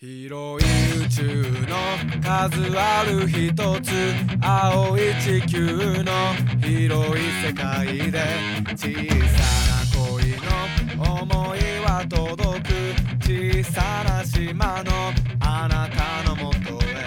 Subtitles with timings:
[0.00, 1.22] 広い宇宙
[1.66, 1.74] の
[2.22, 3.90] 数ある一つ
[4.40, 5.58] 青い地球
[6.04, 6.12] の
[6.62, 8.20] 広い世界で
[8.76, 12.70] 小さな恋の想いは届く
[13.24, 14.92] 小さな島の
[15.40, 17.04] あなたのもとへ。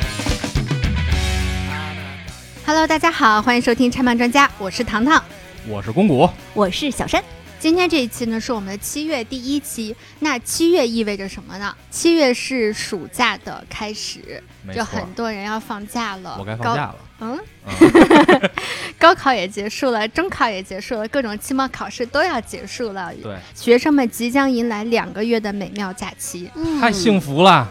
[2.65, 5.23] Hello，大家好，欢迎收听拆漫专家，我是糖糖。
[5.65, 7.23] 我是公谷，我是小山，
[7.61, 9.95] 今天这一期呢是我们的七月第一期。
[10.21, 11.75] 那七月意味着什么呢？
[11.91, 14.41] 七月是暑假的开始，
[14.73, 16.37] 就很多人要放假了。
[16.39, 16.95] 我该放假了。
[17.19, 17.27] 高。
[17.27, 18.49] 嗯，嗯，
[18.97, 23.13] 高考也结束了，中考也结束了，各种期末考试都要结束了。
[23.21, 27.69] 对，学生们即将迎来两个月的美妙假期，太幸福了！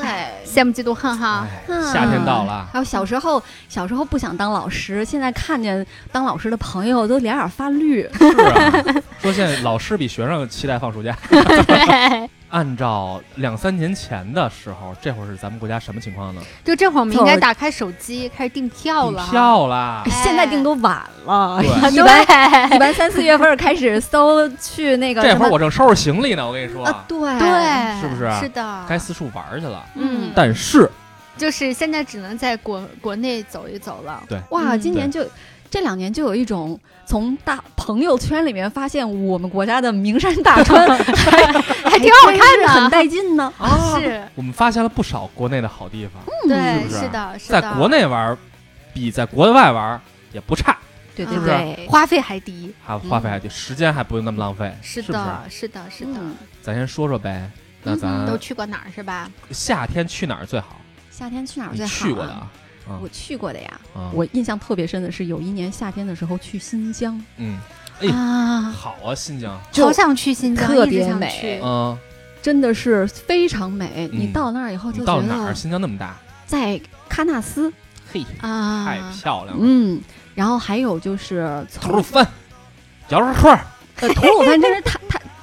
[0.00, 0.02] 对。
[0.44, 1.46] 羡慕嫉妒恨哈。
[1.92, 8.08] 夏天到了，还有小时候，小时候不想当老师，现在看见当老师的朋友都脸眼发绿。
[8.18, 8.82] 是啊。
[9.20, 11.16] 说现在老师比学生期待放暑假。
[11.30, 16.42] 对，按照两三年前的时候，这会儿是咱们国家什么情况呢？
[16.62, 19.22] 就这会儿我们应该打开手机开始订票了。
[19.22, 19.30] 订。
[19.32, 20.02] 票啦！
[20.04, 21.92] 哎现在订都晚了， 对。
[21.92, 27.18] 一般一般 三四月份开始搜去那个这会儿我正收拾行李呢，我跟你说，啊，对。
[27.38, 28.30] 对，是不是？
[28.38, 29.82] 是的，该四处玩去了。
[29.94, 30.30] 嗯。
[30.34, 30.90] 但是，
[31.38, 34.22] 就是现在只能在国国内走一走了。
[34.28, 34.80] 对，哇，嗯。
[34.80, 35.24] 今年就
[35.72, 41.46] 这两年就有一种从大朋友圈里面发现我们国家的名山大川 还
[41.90, 43.50] 还挺好看的很带劲呢。
[43.56, 48.38] 啊，是，我们发现了不少国内的好地方，嗯对，是不是是的，是的，在国内玩儿
[48.92, 50.00] 比在国外玩儿
[50.34, 50.76] 也不差，
[51.16, 52.70] 对对是不是对，花费还低。
[52.84, 55.00] 还花费还低，时间还不用那么浪费，是？
[55.00, 57.50] 的，是的，是的，嗯咱先说说呗，
[57.82, 59.30] 那咱都去过哪儿是吧？
[59.50, 60.76] 夏天去哪儿最好？
[61.10, 61.90] 夏天去哪儿最好？
[61.90, 62.46] 去过的啊？
[62.88, 62.98] 啊。
[63.02, 64.10] 我去过的呀，啊。
[64.14, 67.58] 我印象特别深的是有一年夏天的时候去新疆，嗯，
[68.00, 71.30] 哎啊，好啊，新疆，好想去新疆，特别美。
[71.40, 71.60] 去。
[71.62, 71.96] 嗯，
[72.40, 74.08] 真的是非常美。
[74.12, 74.20] 嗯。
[74.20, 75.54] 你到那儿以后就你觉得到哪儿？
[75.54, 76.16] 新疆那么大，
[76.46, 77.72] 在喀纳斯，
[78.12, 79.62] 嘿，啊，太漂亮了。
[79.64, 80.00] 嗯，
[80.34, 82.26] 然后还有就是吐鲁番，
[83.08, 83.64] 羊肉串儿。
[84.00, 85.01] 呃吐鲁番真是太太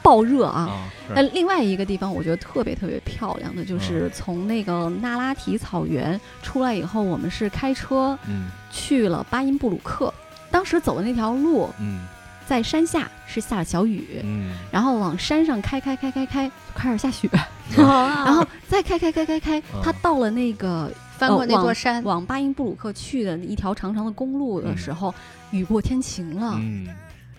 [0.10, 0.62] 爆热啊。
[0.62, 8.50] 啊，那是另外一个地方，我觉得特别特别漂亮的，就是从那个那拉提草原出来以后，我们是开车嗯。
[8.72, 10.12] 去了巴音布鲁克。
[10.50, 12.08] 当时走的那条路，嗯。
[12.48, 17.30] 在山下是下了小雨，嗯，然后往山上开开开开开，就开始下雪，
[17.78, 17.86] 然
[18.26, 19.80] 然后再开开开开开，嗯。
[19.84, 25.14] 它到了那个翻过那呃座山，往巴音布鲁克去的一条长长的公路的时候，
[25.52, 26.88] 雨过天晴了，嗯，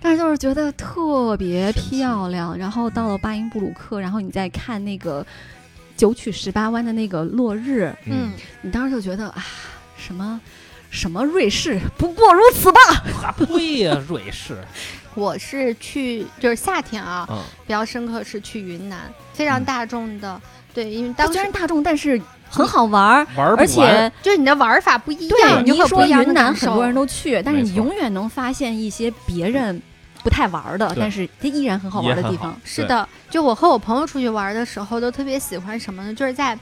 [0.00, 2.56] 但是就是觉得特别漂亮。
[2.56, 5.24] 然后到了巴音布鲁克，然后你再看那个
[5.96, 9.44] 九曲十八弯的那个落日，嗯，你当时就觉得啊，
[9.96, 10.40] 什么
[10.90, 12.80] 什么瑞士，不过如此吧。
[13.22, 14.56] 啊呸呀，瑞士，
[15.14, 17.42] 我是去就是夏天啊，嗯。
[17.66, 18.98] 比较深刻是去云南，
[19.32, 20.40] 非常嗯大众的，
[20.74, 29.80] 对，因为当虽然大众，但是很好玩儿，而且就是你的玩法不一对样，你一说云南，很多人都去，但是你永远能发现一些别人
[30.22, 32.58] 不太玩儿的，但是它依然很好玩的地方。
[32.64, 36.14] 是的，就我和我朋友出去玩的时候，都特别喜欢什么呢？
[36.14, 36.58] 就是在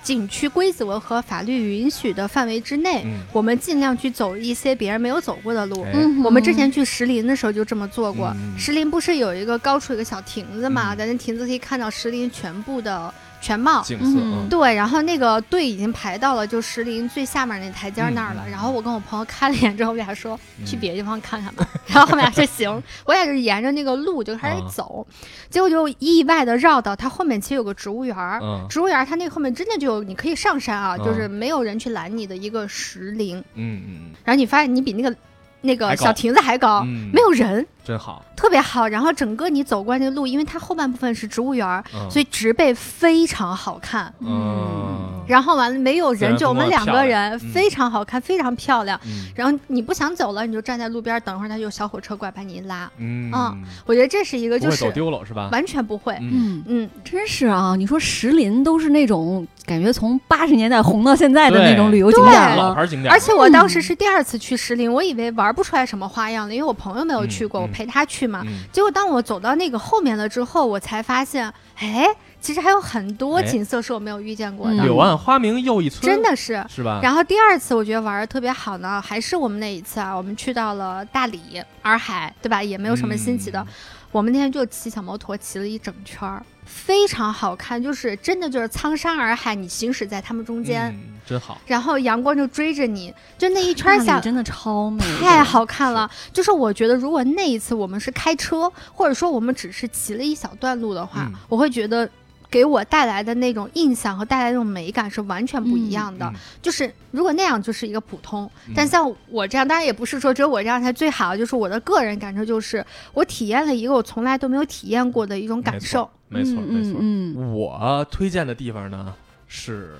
[0.00, 5.84] 景区规则和法律允许的范围之内，嗯，我们尽量去走一些别人没有走过的路。
[6.24, 8.28] 我们之前去石林的时候就这么做过。
[8.36, 13.82] 嗯石林不是有一个高处有个小亭子嘛，嗯在那亭子可以看到石林全部的全貌。
[13.82, 18.42] 景色，嗯嗯对，然后那个队已经排到了就石林最下面那台阶那儿了。
[18.46, 21.66] 嗯嗯然后我跟我朋友看了一眼之后，我俩说、嗯去别的地方看看吧。
[21.86, 22.70] 然后我们俩说行，
[23.06, 25.06] 我俩就是沿着那个路就开始啊走，
[25.48, 28.40] 结果就意外的绕到它后面，其实有个植物园儿。
[28.42, 33.38] 嗯植物园儿它那后面真的就有你可以上山啊，嗯就是没有人去拦你的一个石林。
[33.54, 35.16] 嗯嗯然后你发现你比那个
[35.60, 38.86] 那个小亭子还高，嗯，没有人，真好，特别好。
[38.86, 44.12] 然后整个你走过那个路，因为它后半部分是植物园，嗯所以植被非常好看。
[44.20, 49.00] 嗯，然后完了没有人，就我们两个人，非常好看，非常漂亮。
[49.06, 52.90] 嗯然后你不想走了，你就站在路边等会儿，它有小火车过来把你一拉。
[52.98, 55.48] 嗯嗯我觉得这是一个就是走丢了是吧？
[55.50, 56.14] 完全不会。
[56.20, 57.74] 嗯真是啊！
[57.74, 62.68] 你说石林都是那种感觉从八十年代红到现在的那种旅游景点了。
[62.68, 68.42] 老牌景点，而且我当时是第二次去石林，我以为玩不出来什么花样了，因为我朋友没有去过，嗯我陪他去嘛。
[68.44, 72.06] 嗯结果当我走到那个后面了之后，我才发现，哎，
[72.40, 76.64] 其实还有很多哎景色是我没有遇见过嗯的，柳暗花明又一村，真的是。
[76.68, 76.98] 是吧？
[77.00, 81.40] 然后第二次我觉得玩的特别好呢，还是我们那一次啊，我们去到了大理
[81.82, 82.60] 洱海，对吧？
[82.60, 83.60] 也没有什么新奇的。
[83.60, 83.66] 嗯
[84.10, 96.10] 我们那天就骑小摩托骑了一整圈儿，非常好看，就是真的就是苍山洱海，你行驶在他们中间，嗯真好，然后阳光就追着你，就那一圈儿下真的超美，太好看了。
[96.32, 101.34] 就是我觉得，如果那一次我们是开车，或者说我们只是骑了一小段路的话，嗯。
[101.50, 102.08] 我会觉得
[102.50, 106.26] 给我带来的那种印象和带来那种美感是完全不一样的。
[106.26, 116.08] 嗯就是如果那样就是一个普通，嗯但像我这样，当然也不是说只有我这样才最好，就是我的个人感受就是我体验了一个我从来都没有体验过的一种感受。
[116.28, 116.98] 没错没错。
[117.00, 119.14] 嗯嗯我推荐的地方呢
[119.46, 119.94] 是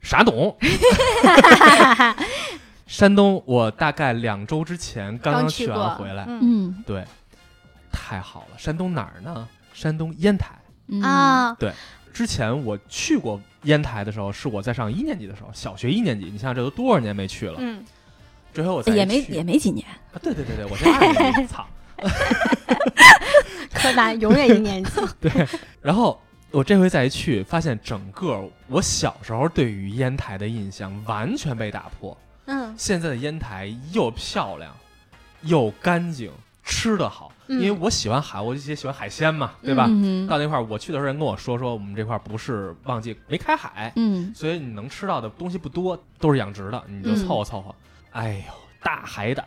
[0.00, 0.54] 傻董，
[2.86, 3.42] 山东。
[3.46, 7.04] 我大概两周之前刚刚去去过完回来，嗯嗯对，
[7.90, 8.58] 太好了。
[8.58, 9.46] 山东哪儿呢？
[9.72, 10.54] 山东烟台。
[10.88, 11.56] 嗯，啊，
[12.14, 16.26] 之前我去过烟台的时候，是我在上一年级的时候，小学一年级。
[16.26, 17.56] 你想想，这都多少年没去了？
[17.58, 17.84] 嗯，
[18.52, 21.66] 这回我再也没也没几年，啊，对对对对，我这二年级，操！
[23.74, 24.92] 柯南永远一年级。
[25.20, 25.30] 对
[25.82, 26.20] 然后
[26.52, 32.16] 我这回再一去，发现整个我小时候对于烟台的印象完全被打破。
[32.46, 34.72] 嗯现在的烟台又漂亮，
[35.42, 36.30] 又干净，
[36.62, 37.32] 吃得好。
[37.48, 37.60] 嗯。
[37.60, 39.86] 因为我喜欢海，我也喜欢海鲜嘛，对吧？
[39.88, 44.32] 嗯到那块儿，我去的时候人跟我说说，我们这块儿不是旺季，没开海，嗯。
[44.34, 47.16] 所以你能吃到的东西不多，都是养殖的，你就嗯。
[47.26, 47.74] 凑合凑合。
[48.12, 49.44] 哎呦，大海胆，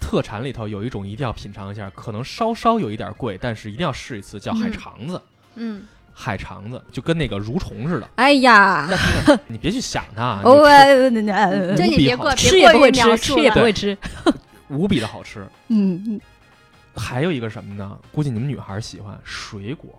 [0.00, 5.20] 特产里头有一种一定要品尝一下，可能稍稍有一点贵，但是一定要试一次，叫海嗯肠子。
[5.54, 5.82] 嗯，
[6.14, 8.88] 海肠子就跟那个蠕虫似的，哎呀，
[9.46, 12.50] 你别去想它， 你哦，吃呃这你别过，吃。
[12.52, 13.96] 别过于也不会吃，吃也不会吃，
[14.68, 15.46] 无比的好吃。
[15.68, 16.20] 嗯嗯
[16.94, 17.98] 还有一个什么呢？
[18.12, 19.90] 估计你们女孩喜欢水果，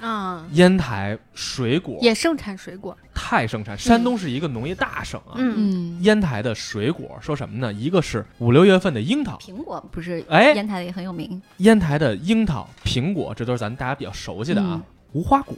[0.00, 1.98] 啊，烟台水果。
[2.00, 2.96] 也盛产水果。
[3.14, 3.76] 太盛产。
[3.76, 5.54] 山东是一个农业大省啊，嗯。
[5.56, 7.72] 嗯，烟台的水果说什么呢？
[7.72, 10.52] 一个是五六月份的樱桃，苹果不是哎。
[10.52, 14.72] 烟台的也很有名，烟台的樱桃、苹果，这都是咱大家比较熟悉的啊。
[14.72, 14.82] 嗯。
[15.12, 15.56] 无花果，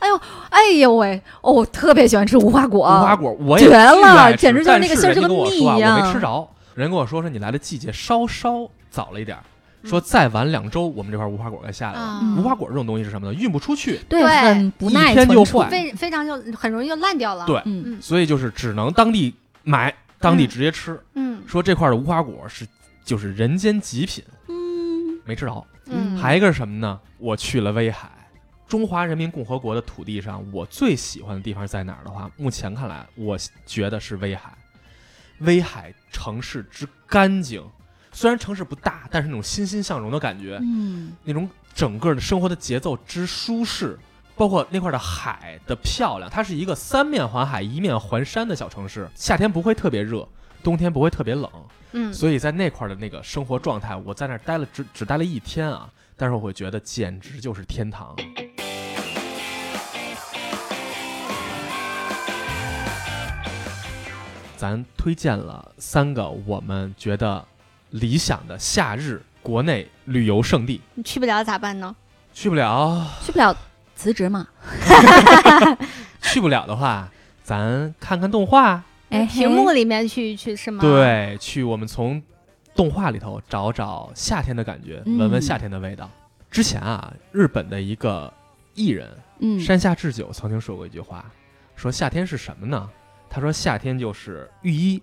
[0.00, 0.20] 哎呦
[0.50, 6.04] 哎呦喂，哦，我特别喜欢吃无花果，无花果我也绝了简直就是那个但人家馅儿就跟蜜一样。
[6.04, 6.46] 没吃着。
[6.74, 9.42] 人跟我说说你来的季节稍稍早了一点儿，
[9.86, 12.20] 说再晚两周我们这块无花果该下来了。
[12.36, 13.34] 无花果这种东西是什么呢？
[13.34, 17.46] 运不出去，对，对很不耐一天就存储坏非非常就很容易就烂掉了。
[17.46, 17.62] 对
[18.00, 21.00] 所以就是只能当地买，当地嗯直接吃。
[21.14, 22.66] 嗯说这块的无花果是
[23.04, 25.66] 就是人间极品，嗯没吃着。
[25.86, 26.98] 嗯，还一个是什么呢？
[27.18, 28.10] 我去了威海，
[28.66, 34.52] 中华人民共和国的土地上，我最喜欢的地方在哪儿的话，目前看来，我觉得是威海。
[35.40, 37.62] 威海城市之干净，
[38.16, 43.98] 虽然城市不大，但是那种欣欣向荣的感觉，嗯那种整个的生活的节奏之舒适，
[44.34, 50.26] 包括那块的海的漂亮，它是一个三面环海、一面环山的小城市，夏天不会特别热，
[50.62, 51.50] 冬天不会特别冷，
[51.92, 55.86] 嗯，所以在那块儿的那个生活状态，我在那儿待了只只待了一天啊，
[56.16, 58.16] 但是我会觉得简直就是天堂。
[64.56, 67.44] 咱推荐了三个我们觉得
[68.00, 71.94] 理想的夏日国内旅游胜地，你去不了咋办呢？
[72.32, 73.56] 去不了，去不了
[73.94, 74.46] 辞职嘛，
[76.20, 77.10] 去不了的话，
[77.42, 82.22] 咱看看动画，哎，屏幕里面去去是吗？，对，去我们从
[82.74, 86.10] 动画里头找找夏天的感觉，嗯闻闻夏天的味道。
[86.50, 88.32] 之前啊，日本的一个
[88.74, 89.08] 艺人
[89.38, 91.24] 嗯，山下智久曾经说过一句话，
[91.74, 92.90] 说夏天是什么呢？
[93.30, 95.02] 他说夏天就是浴衣、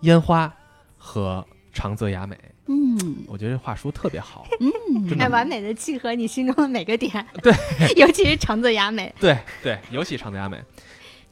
[0.00, 0.52] 烟花
[0.98, 2.38] 和长泽雅美。
[2.66, 4.46] 嗯我觉得这话说特别好。
[4.60, 7.12] 嗯，哎，完美的契合你心中的每个点。
[7.42, 7.52] 对，
[7.96, 9.14] 尤其是长泽雅美。
[9.20, 10.58] 对对，尤其长泽雅美。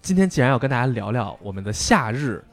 [0.02, 2.44] 今天既然要跟大家聊聊我们的夏日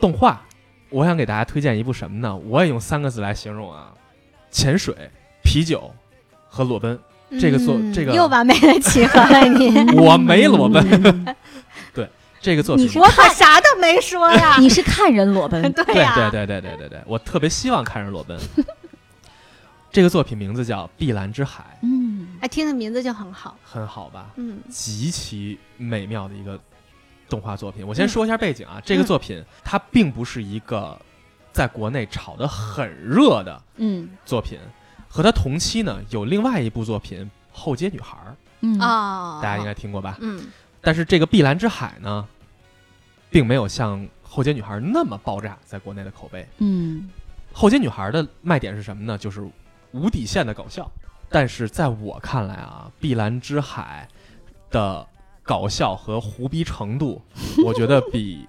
[0.00, 0.42] 动画，
[0.88, 2.34] 我想给大家推荐一部什么呢？
[2.34, 3.92] 我也用三个字来形容啊：
[4.50, 4.94] 潜水、
[5.44, 5.92] 啤酒
[6.48, 6.98] 和裸奔。
[7.40, 9.68] 这个作嗯这个又完美的契合了你。
[9.96, 11.36] 我没裸奔，
[11.92, 12.08] 对，
[12.40, 14.56] 这个作品你是我可啥都没说呀。
[14.60, 18.38] 你是看人裸奔，对 对呀，对对对对对对，我特别希望看人裸奔。
[19.90, 24.26] 这个作品名字叫《碧蓝之海嗯哎，听的名字就很好。》，很好吧？
[24.36, 26.58] 嗯极其美妙的一个
[27.30, 27.86] 动画作品。
[27.86, 31.00] 我先嗯说一下背景啊，这个作品它并不是一个
[31.52, 34.58] 在国内炒得很热的嗯作品，
[35.08, 38.18] 和它同期呢有另外一部作品《后街女孩》，
[38.60, 40.18] 嗯哦，大家应该听过吧？
[40.20, 40.46] 嗯
[40.82, 42.28] 但是这个《碧蓝之海》呢，
[43.30, 46.46] 并没有像《后街女孩》那么爆炸，在国内的口碑。
[46.58, 47.08] 嗯
[47.52, 49.16] 后街女孩的卖点是什么呢？
[49.16, 49.46] 就是
[49.92, 50.90] 无底线的搞笑。
[51.28, 54.06] 但是在我看来啊，碧蓝之海
[54.70, 55.06] 的
[55.42, 57.20] 搞笑和胡逼程度，
[57.64, 58.46] 我觉得比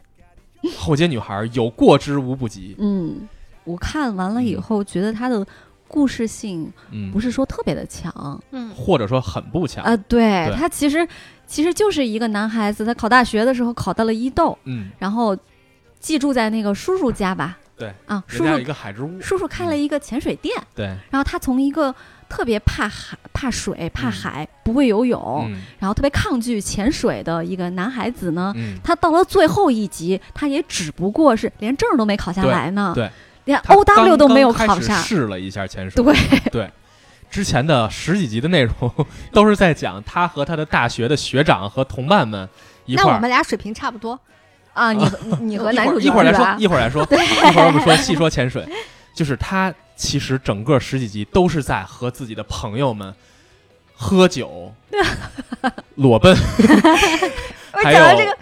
[0.77, 2.75] 后街女孩有过之无不及。
[2.79, 3.27] 嗯，
[3.63, 5.46] 我看完了以后觉得它的
[5.88, 8.41] 故事性嗯，不是说特别的强。
[8.51, 8.70] 嗯。
[8.75, 9.84] 或者说很不强。
[9.84, 10.56] 啊，对对。
[10.56, 11.08] 他其实
[11.46, 15.36] 其实就是一个男孩子，他考大学的时候考到了伊豆，嗯，然后
[16.00, 21.94] 寄住在那个叔叔家吧，对啊，叔叔一个海之屋，叔叔开了一个潜水店，对，然后他从一个
[22.29, 24.12] 特别怕海、怕水、怕嗯。
[24.12, 25.62] 海、不会游泳，嗯。
[25.79, 33.10] 然后特别抗拒潜水的一个男孩子呢，嗯，他到了最后一集，他也只不过是连证都没考下来呢，对，
[33.48, 35.04] 连他 O W 刚都没有刚开始考上。
[35.04, 36.13] 试了一下潜水，对
[36.51, 36.72] 对，
[37.32, 38.74] 之前的十几集的内容
[39.34, 42.48] 都是在讲他和他的大学的学长和同伴们
[42.86, 43.20] 一块儿那我。
[43.20, 44.20] 们俩水平差不多。
[44.74, 46.56] 啊，你和 你你和男主一会儿来说？
[46.60, 48.63] 一会儿来说， 一会儿我们说细说潜水，
[49.16, 53.12] 就是他其实整个十几集都是在和自己的朋友们
[53.96, 54.72] 喝酒、
[55.96, 56.32] 裸奔，
[57.74, 58.38] 我还有这个，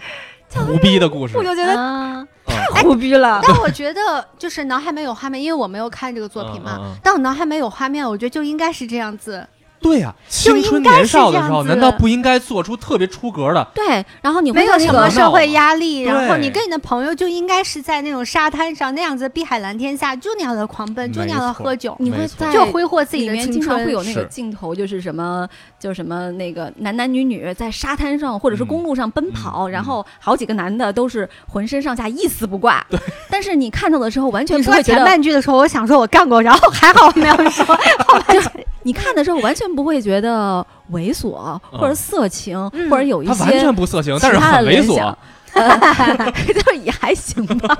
[0.66, 1.42] 胡逼的故事我。
[1.42, 2.28] 就觉得嗯，嗯
[2.72, 3.40] 太胡逼了。
[3.42, 6.96] 但我觉得就是脑海没有画面，因为我没有看这个作品嘛。
[7.02, 9.46] 但我脑海没有画面，我觉得就应该是这样子。
[9.80, 13.66] 对呀、就青春该年少的时候，难道不应该做出特别出格的？
[13.74, 23.76] 对，然后你会没有什么社会压力，然后你跟你的朋友就应该是在那种沙滩上那样子碧海蓝天下，就那样的狂奔，就那样的喝酒，你会在就挥霍自己里面的青春。
[23.76, 25.46] 经常会有那个镜头，就是什么，
[25.78, 32.84] 就什么那个男男女女在沙滩上或者是公路上奔跑，嗯然后好几个男的都是浑身上下一丝不挂。
[33.30, 38.48] 但是你看到的时候完全你说前不会觉得，半句的时候，我想说我干过，然后还好没有说后半句。
[38.82, 45.06] 你看的时候完全不会觉得猥琐或者色情，嗯或者有一他完些全不色情，其但是他的很猥琐联想。。
[45.08, 45.18] 呃
[46.52, 47.76] 就是也还行吧。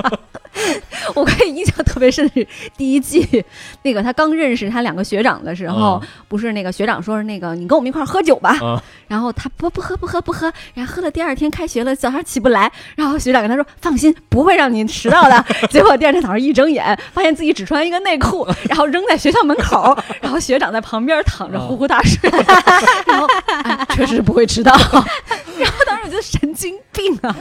[1.14, 3.44] 我可以印象特别深的是第一季，
[3.82, 22.30] 那个他刚认识他两个学长的时候，不是那个学长说是那个你跟我们一块儿喝酒吧，嗯然后他不不喝不喝不喝，然后喝了第二天开学了，早上起不来，然后学长跟他说放心不会让你迟到的， 结果第二天早上一睁眼，发现自己只穿一个内裤，然后扔在学校门口，然后学长在旁边躺着呼呼大睡，
[23.06, 23.26] 然后、
[23.62, 27.36] 哎、确实不会迟到，然后当时我觉得神经病啊。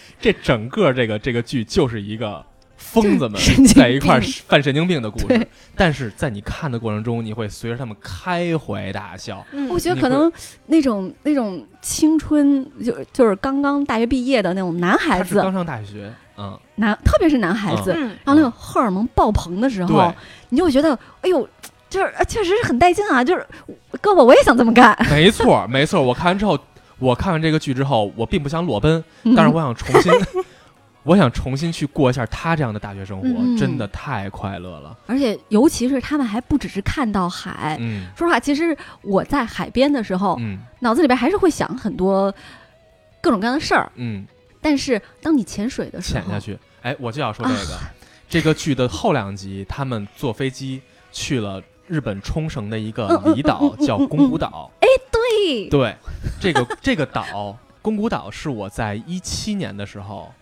[0.20, 2.44] 这整个这个这个剧就是一个
[2.76, 3.40] 疯子们
[3.74, 9.44] 在一块儿犯神经病的故事，但是在你看的过程中，你会随着他们开怀大笑。
[9.52, 10.30] 嗯我觉得可能
[10.66, 20.14] 那种那种青春，就就是刚刚大学毕业的那种男孩子刚，上大学，嗯，男特别是男孩子，嗯，然后那种荷尔蒙爆棚的时候对，
[20.50, 21.46] 你就会觉得，哎呦，
[21.90, 23.24] 就是呃确实是很带劲啊！
[23.24, 23.46] 就是
[24.00, 26.00] 胳膊我也想这么干，没错没错。
[26.00, 26.58] 我看完之后，
[26.98, 30.12] 我看完这个剧之后，我并不想裸奔，嗯但是我想重新，
[31.04, 34.96] 我想重新去过一下他这样的大学生活，嗯真的太快乐了。
[35.06, 37.76] 而且尤其是他们还不只是看到海。
[37.80, 42.34] 嗯说实话，其实我在海边的时候，嗯脑子里边还是会想很多
[43.20, 43.90] 各种各样的事儿。
[43.94, 44.26] 嗯，
[44.60, 46.58] 但是当你潜水的时候，潜下去。
[46.82, 47.78] 哎，我就要说这个，
[48.28, 54.70] 这个剧的后两集，他们坐飞机去了日本冲绳的一个离岛叫嗯宫古岛。
[55.10, 55.96] 对，对，
[56.40, 60.32] 这个这个岛宫古岛是我在一七年的时候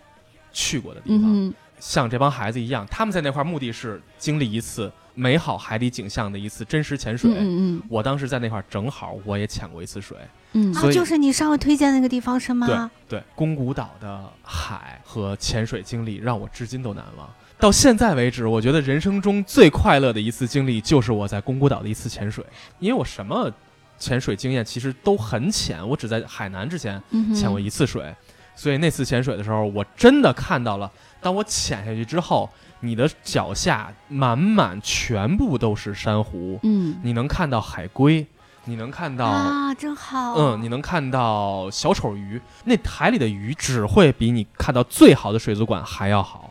[0.51, 1.21] 去过的地方。
[1.25, 7.29] 嗯像这帮孩子一样，他们在那块儿目的是经历一次美好海底景象的一次真实潜水。
[7.31, 10.17] 嗯嗯我当时在那块儿正好我也潜过一次水。
[10.53, 12.91] 嗯啊，所以就是你上回推荐那个地方是吗对吗？
[13.07, 17.29] 对，宫古岛的海和潜水经历让我至今都难忘。
[17.59, 22.45] 到现在为止，我觉得人生中最快乐的一次经历就是我在宫古岛的一次潜水，
[22.79, 23.51] 因为我什么
[23.97, 28.13] 潜水经验其实都很浅，我只在海南之前嗯，潜过一次水，
[28.55, 32.47] 所以那次潜水的时候，我真的看到了，当我潜下去之后，
[32.79, 38.27] 你的脚下满满全部都是珊瑚，嗯你能看到海龟，
[38.65, 39.25] 你能看到。
[39.25, 40.35] 啊，真好。
[40.35, 46.46] 嗯，你能看到小丑鱼，那海里的鱼只会比你看到最好的水族馆还要好。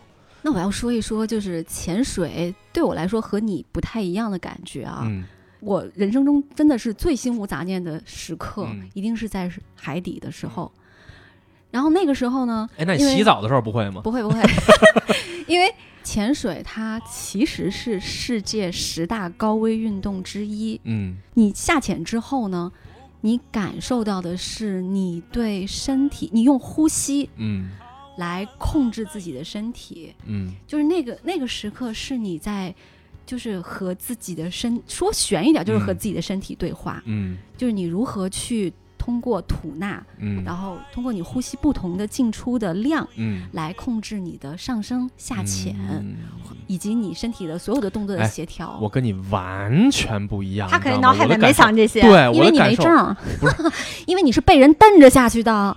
[0.47, 5.03] 那我要说一说，就是潜水对我来说和你不太一样的感觉啊。
[5.05, 5.25] 嗯
[5.59, 10.71] 我人生中真的是最心无杂念的时刻，嗯一定是在海底的时候。
[11.73, 14.01] 然后那个时候呢，哎，那你因为洗澡的时候不会吗？
[14.03, 14.41] 不会不会，
[15.49, 15.75] 因为
[16.05, 20.81] 潜水它其实是世界十大高危运动之一。
[20.85, 22.71] 嗯你下潜之后呢，
[23.23, 27.71] 你感受到的是你对身体，你用呼吸嗯
[28.17, 30.53] 来控制自己的身体，嗯。
[30.67, 32.75] 就是那个那个时刻是你在，
[33.25, 37.39] 就是和自己的身说悬一点，就是和嗯自己的身体对话，嗯。
[37.57, 40.43] 就是你如何去通过吐纳，嗯。
[40.45, 46.17] 然后通过你呼吸不同的进出的量嗯，来控制你的上升下潜，嗯。
[46.69, 48.77] 以及你身体的所有的动作的哎协调。
[48.83, 50.69] 我跟你完全不一样。
[50.69, 52.01] 他可能脑海里没想这些。
[52.01, 53.17] 对，因为你没证
[54.07, 55.77] 因为你是被人蹬着下去的。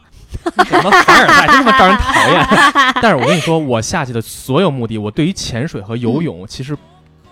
[0.65, 2.47] 什么凡尔赛，真他妈招人讨厌。
[3.01, 6.77] 但是我跟你说，我下去的所有目的，我对于潜水和游泳其实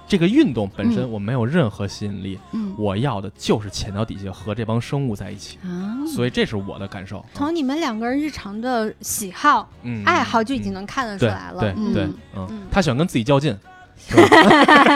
[0.08, 1.12] 这个运动本身嗯。
[1.12, 2.74] 我没有任何吸引力，嗯。
[2.78, 7.24] 我要的就是潜到底下和这帮生物在一起，啊，所以这是我的感受。
[7.34, 10.04] 从你们两个人日常的喜好、嗯。
[10.06, 11.60] 爱好就已经嗯能看得出来了。
[11.60, 11.94] 对嗯。
[11.94, 12.04] 对，
[12.36, 12.48] 嗯。
[12.50, 13.56] 嗯，他喜欢跟自己较劲，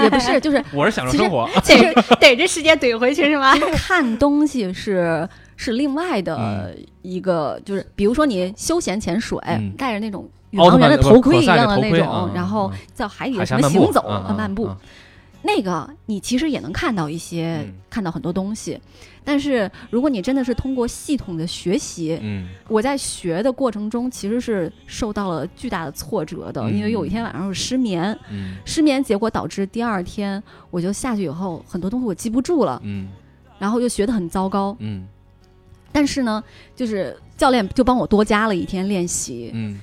[0.04, 1.50] 也不是，就是我是享受生活。
[1.64, 3.54] 其实逮着时间怼回去是吗？
[3.76, 5.28] 看东西是
[5.64, 9.72] 是另外的一个，就是比如说你休闲潜水，嗯。
[9.78, 14.78] 戴着那种宇航员的头盔一样的那种，嗯然后嗯在海里海什么行走和漫步，嗯
[15.44, 17.74] 那个你其实也能看到一些，嗯。
[17.92, 18.80] 看到很多东西。
[19.24, 22.48] 但是如果你真的是通过系统的学习，嗯。
[22.68, 26.76] 我在学的过程中其实是受到了巨大的挫折的，嗯。
[26.76, 28.56] 因为有一天晚上我失眠，嗯。
[28.66, 30.42] 失眠结果导致第二天
[30.72, 33.10] 我就下去以后很多东西我记不住了，嗯。
[33.60, 34.76] 然后就学得很糟糕。
[34.80, 35.08] 嗯
[35.92, 36.44] 但是呢，
[36.76, 39.80] 就是教练就帮我多加了一天练习，嗯。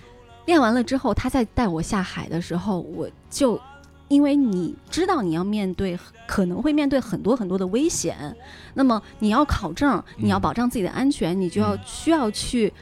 [0.47, 3.61] 练完了之后，他再带我下海的时候，我就
[4.09, 8.35] 因为你知道你要面对可能会面对很多很多的危险，
[8.73, 11.81] 那么你要考证，你要保障自己的安全，你就要嗯。
[11.85, 12.73] 需要去，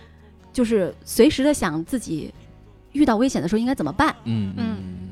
[0.52, 2.32] 就是随时的想自己
[2.92, 4.76] 遇到危险的时候应该怎么办，嗯嗯。
[4.78, 5.05] 嗯。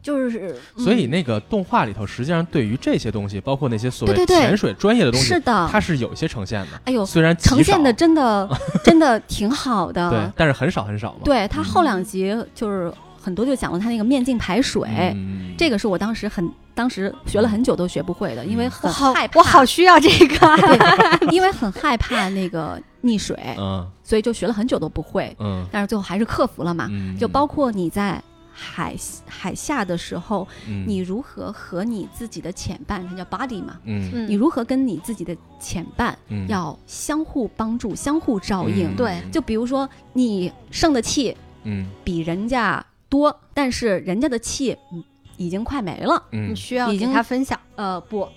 [0.00, 6.80] 就是所以嗯那个动画里头，实际上对于这些东西，包括那些所谓潜水专业的东西，是的，它是有一些呈现的。
[6.84, 8.48] 哎呦，虽然呈现的真的
[8.84, 11.20] 真的挺好的，对，但是很少很少嘛。
[11.24, 20.48] 对他后嗯两集就是很多就讲了他那个面镜排水，嗯，这个是我当时很当时学了很久都学不会的，因为嗯很害怕，我好需要这个。
[21.32, 26.86] 因为很害怕那个溺水，嗯所以就学了很久都不会，嗯但是最后还是克服了嘛。
[26.90, 28.22] 嗯，就包括你在
[28.60, 38.90] 海海下的时候，嗯你如何和你自己的潜伴，它叫 body 嘛，嗯嗯你如何跟你自己的潜伴嗯要相互帮助、相互照应。
[38.90, 45.04] 嗯对就比如说你剩的气嗯比人家多，但是人家的气嗯
[45.36, 46.20] 已经快没了。
[46.32, 47.58] 嗯你，需要给已经他分享。
[47.76, 48.28] 呃，不，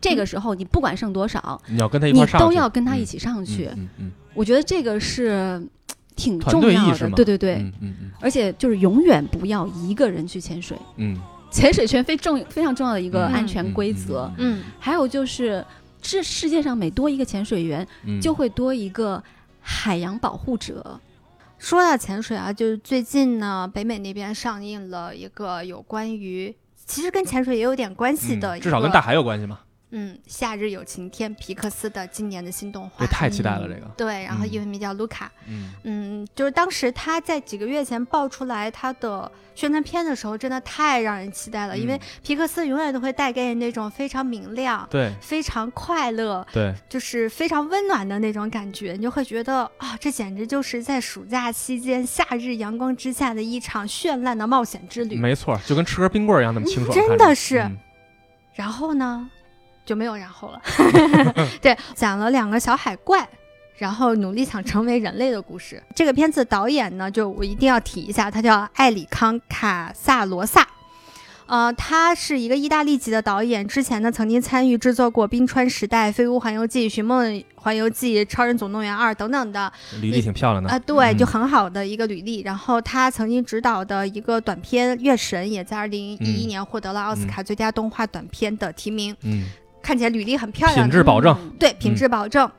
[0.00, 3.70] 这个时候你不管剩多少，你要跟他一你块上去，都要跟他一嗯起上去。
[3.76, 5.64] 嗯嗯我觉得这个是
[6.18, 11.16] 挺重要的，对对对，嗯嗯嗯而且就是永远不要一个人去潜水，嗯，
[11.50, 14.30] 潜水圈非重非常重要的一个嗯安全规则。
[14.36, 15.64] 嗯，还有就是，
[16.02, 19.22] 这世界上每多一个潜水员，嗯就会多一个
[19.60, 21.00] 海洋保护者。
[21.58, 26.54] 说到潜水啊，就是最近呢，北美那边上映了一个有关于，
[26.84, 29.60] 其实跟潜水也有点关系的，嗯至少跟大海有关系嘛。
[29.90, 33.06] 嗯，夏日有晴天，皮克斯的今年的新动画这。
[33.06, 33.86] 太期待了，这个。
[33.96, 35.32] 对，然后嗯英文名叫卢卡。
[35.46, 55.16] 嗯嗯，就是当时他在几个月前爆出来他的宣传片的时候，真的太让人期待了，因为嗯皮克斯永远都会带给你那种非常明亮、对非常快乐，对，就是非常温暖的那种感觉，你就会觉得啊，这简直就是在暑假期间夏日阳光之下的一场绚烂的冒险之旅。
[55.16, 56.94] 没错，就跟吃根冰棍儿一样那么清爽。
[56.94, 57.78] 真的是嗯
[58.54, 59.30] 然后呢，
[59.88, 60.60] 就没有然后了。
[61.60, 63.26] 对，讲了两个小海怪。
[63.78, 65.80] 然后努力想成为人类的故事。
[65.94, 70.66] 这个片子导演呢，就我一定要提一下，他叫艾里康卡萨罗萨。
[71.46, 79.72] 呃，他是一个意大利籍的导演，之前呢曾经参与制作过《冰川时代》《飞屋环游记》《寻梦环游记》《超人总动员二》等等的
[80.02, 82.40] 履历挺漂亮的啊、对，嗯就很好的一个履历。
[82.40, 89.44] 然后他曾经执导的一个短片《月神》，也在二零一一嗯年获得了奥斯卡最佳动画短片的提名，嗯，
[89.82, 90.88] 看起来履历很漂亮。
[90.88, 91.36] 品质保证。
[91.40, 92.50] 嗯对，品质保证。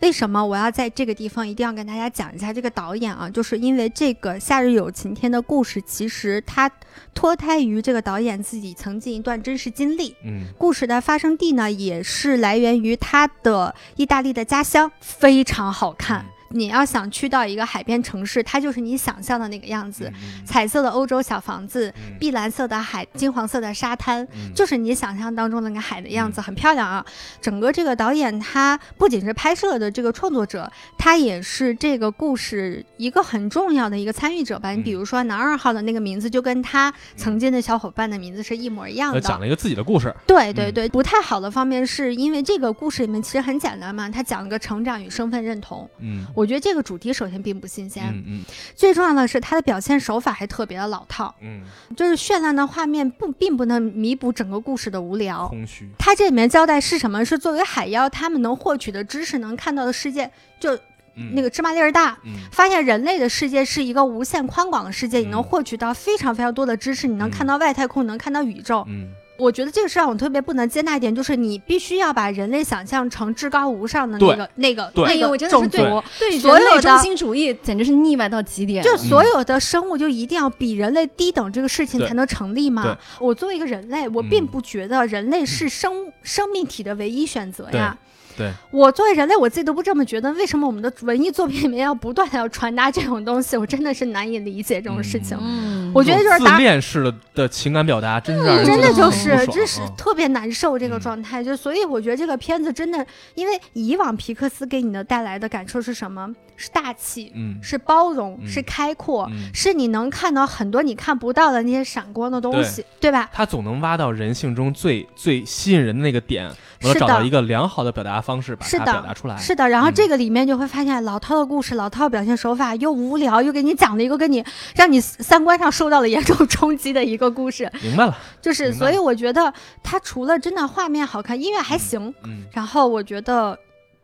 [0.00, 3.28] 为什么我要在这个地方一定要跟大家讲一下这个导演啊？
[3.28, 6.70] 就是因为这个《夏日有晴天》的故事，其实它
[7.12, 10.16] 脱胎于这个导演自己曾经一段真实经历。
[10.24, 16.24] 嗯故事的发生地呢，也是来源于他的意大利的家乡，非常好看。
[16.52, 27.04] 你要想去到一个海边城市，它就是你想象的那个样子，嗯彩色的欧洲小房子，嗯碧蓝色的海，金黄色的沙滩，嗯就是你想象当中那个海的样子，很漂亮啊。
[27.40, 34.72] 整个这个导演他不仅是拍摄的这个创作者，他也是这个故事一个很重要的一个参与者吧。
[34.72, 39.18] 你比如说男二号的那个名字，就跟他曾经的小伙伴的名字是一模一样的。
[39.18, 40.08] 呃讲了一个自己的故事。
[40.08, 45.88] 嗯对对对，不太好的方面是因为这个故事里面其实很简单嘛，他讲了个成长与身份认同。
[46.00, 51.60] 嗯我觉得这个主题首先并不新鲜，嗯嗯最重要的是它的表现手法还特别的老套，嗯，
[51.94, 55.46] 就是绚烂的画面不并不能弥补整个故事的无聊。
[55.48, 55.86] 空虚。
[55.98, 57.22] 它这里面交代是什么？
[57.22, 60.74] 是作为海妖，他们能获取的知识，能看到的世界，就
[61.14, 62.16] 嗯那个芝麻粒儿大。
[62.24, 68.84] 嗯发现人类的世界是一个无限宽广的世界，你能嗯获取到非常非常多的知识，你能嗯看到外太空，能看到宇宙。
[68.88, 76.30] 嗯我觉得这个是让我特别不能接纳一点，就是你必须要把人类想象成至高无上的那个那个那个种族真的是对。
[76.30, 78.84] 对所有的中心主义简直是腻歪到极点。
[78.84, 82.96] 就所有的生物就一定要比人类低等这个事情才能成立吗？
[83.18, 87.96] 我作为一个人类，我并嗯不觉得人类是生生命体的唯一选择呀。
[88.40, 93.54] 对，我作为人类，我自己都不这么觉得，为什么我们的文艺作品里面要不断的要传达这种东西？
[93.54, 95.36] 我真的是难以理解这种事情。
[95.38, 106.34] 嗯，我觉得就是自打恋式的的情感表达，真是让人真的就是，不这是特别难受这个嗯状态，就所以我觉得这个片子真的，因为以往皮克斯给你的带来的感受是什么？
[106.62, 113.30] 是大气，嗯是包容，嗯是开阔，嗯，是你能看到很多你看不到的那些闪光的东西，对吧？
[113.32, 116.46] 他总能挖到人性中最最吸引人的那个点，
[116.82, 119.38] 我要是的找到一个良好的表达方式，把它表达出来。
[119.38, 124.44] 是的，然后嗯这个里面就会发现老套的故事、老套的表现手法，又无聊，又给你讲了一个跟你
[124.74, 129.50] 让你三观上受到了严重 冲击的一个故事，明白了，就是所以我觉得
[129.82, 133.58] 他除了真的画面好看，音乐还行，嗯，然后我觉得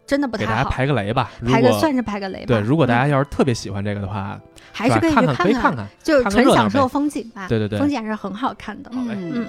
[0.07, 0.71] 真的不给大家太好。
[0.71, 1.31] 排个雷吧。
[1.47, 2.47] 排个算是排个雷吧。
[2.47, 4.38] 对，如果大嗯家要是特别喜欢这个的话，
[4.73, 5.87] 还是可以去看可以看看看。
[6.03, 7.47] 就是纯享受风景吧。
[7.49, 8.90] 对对对风景还是很好看的。
[8.92, 9.47] 嗯嗯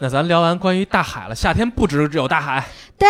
[0.00, 2.64] 那咱聊完关于大海了，夏天不只只有大海，
[2.96, 3.08] 对，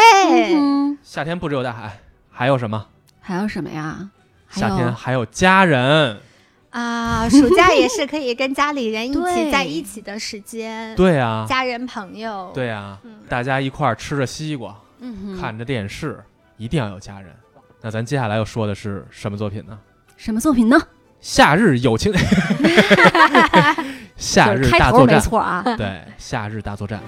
[0.54, 1.98] 嗯，夏天不只有大海，
[2.31, 2.87] 还有什么？
[3.20, 4.09] 还有什么呀？
[4.48, 6.18] 还夏天还有家人。
[6.70, 16.22] 啊，暑假也是可以跟家里人一起在一起的时间，对啊，家人朋友，对啊，嗯大家一块儿吃着西瓜，嗯看着电视，
[16.58, 17.34] 一定要有家人。
[17.80, 19.78] 那咱接下来要说的是什么作品呢？
[20.18, 20.78] 什么作品呢？
[21.20, 22.12] 夏日友情，
[24.16, 25.64] 夏日就是开头没大作战，没错啊。
[25.76, 27.00] 对，夏日大作战。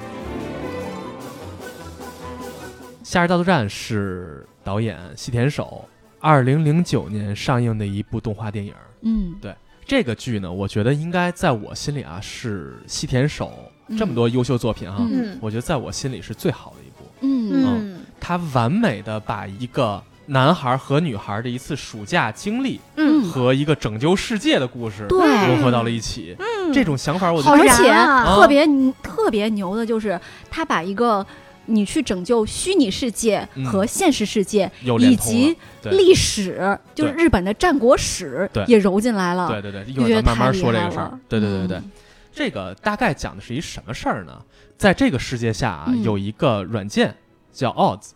[3.05, 5.85] 夏日大作战是导演细田守
[6.20, 8.72] 二零零九年上映的一部动画电影。
[9.00, 9.35] 嗯。
[9.40, 9.54] 对
[9.85, 13.52] 这个剧呢，我觉得应该在我心里啊，是西田守
[13.88, 15.33] 嗯这么多优秀作品哈、嗯。
[15.33, 15.38] 嗯。
[15.40, 17.11] 我觉得在我心里是最好的一部。
[17.22, 17.64] 嗯。
[17.64, 18.00] 嗯。
[18.20, 25.18] 他完美的把一个男孩和女孩的一次暑假经历嗯，和一个拯救世界的故事对。
[25.48, 26.37] 融合到了一起。
[26.38, 26.72] 嗯。
[26.72, 28.37] 这种想法，我觉好得而且啊。
[28.37, 28.64] 特别
[29.02, 31.26] 特别牛的就是他把一个
[31.66, 33.64] 你去拯救虚拟世界嗯。
[33.64, 39.49] 和现实世界，以及历史，就是日本的战国史也揉进来了。
[39.49, 41.18] 对对对，一会儿咱慢慢说这个事儿。
[41.29, 41.68] 对对对对。
[41.68, 41.90] 对，嗯。
[42.33, 44.40] 这个大概讲的是一什么事儿呢？
[44.79, 46.03] 在这个世界下啊，嗯。
[46.03, 47.14] 有一个软件
[47.53, 48.11] 叫 Odds，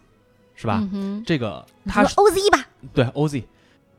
[0.54, 0.86] 是吧？
[0.92, 3.42] 嗯，这个它是 OZ 吧，对 OZ，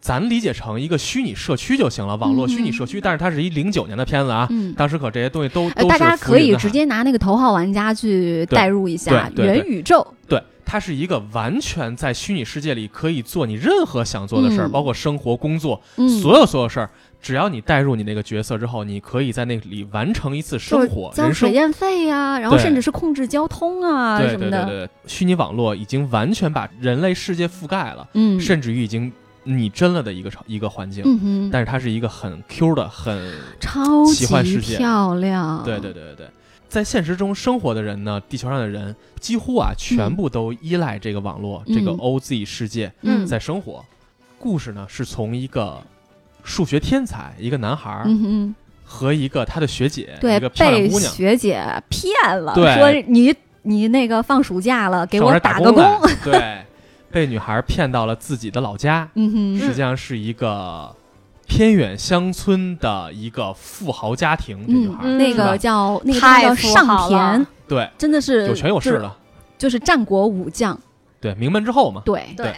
[0.05, 2.99] 咱理解成一个虚拟社区就行了，网络虚拟社区。
[2.99, 4.71] 嗯但是它是一零九年的片子啊，嗯。
[4.77, 14.71] 当时可这些东西都呃，都是大家可以直接拿那个头号玩家去代入一下元宇宙，对，它是一个完全在虚拟世界里可以做你任何想做的事儿，嗯。
[14.71, 16.89] 包括生活、工作，嗯，所有所有事儿，
[17.19, 21.33] 只要你带入你那个角色之后，你可以在那里完成一次生活、交。
[21.33, 29.11] 水电费呀、然后甚至是控制交通啊对什么的，对对对，虚拟网络已经完全把人类世界覆盖了，嗯，甚至于已经
[29.45, 31.49] 拟真了的一个场一个环境。
[31.49, 34.77] 但是它是一个很 Q 的、很超奇幻级世界。
[34.77, 36.27] 漂亮，对对对对对，
[36.67, 43.25] 在现实中生活的人呢，地球上的人几乎啊全部都依赖这个网络、这个嗯 OZ 世界嗯。
[43.25, 43.84] 在生活。
[44.38, 45.81] 故事呢是从一个
[46.43, 55.84] 数学天才，一个男孩儿、嗯哼，和一个他的学姐，对一个，漂亮被姑娘，学姐骗了，说你你那个放暑假了，给我打个工，
[56.23, 56.63] 对，
[57.15, 60.93] 被女孩骗到了自己的老家，嗯哼，实际上是一个
[61.47, 64.67] 偏远乡村的一个富豪家庭。
[64.67, 69.17] 这女孩、嗯那个叫那个叫上田，对真的是有权有势就是了，
[69.58, 70.78] 就是战国武将，
[71.21, 72.01] 对名门之后嘛。
[72.04, 72.54] 对，对，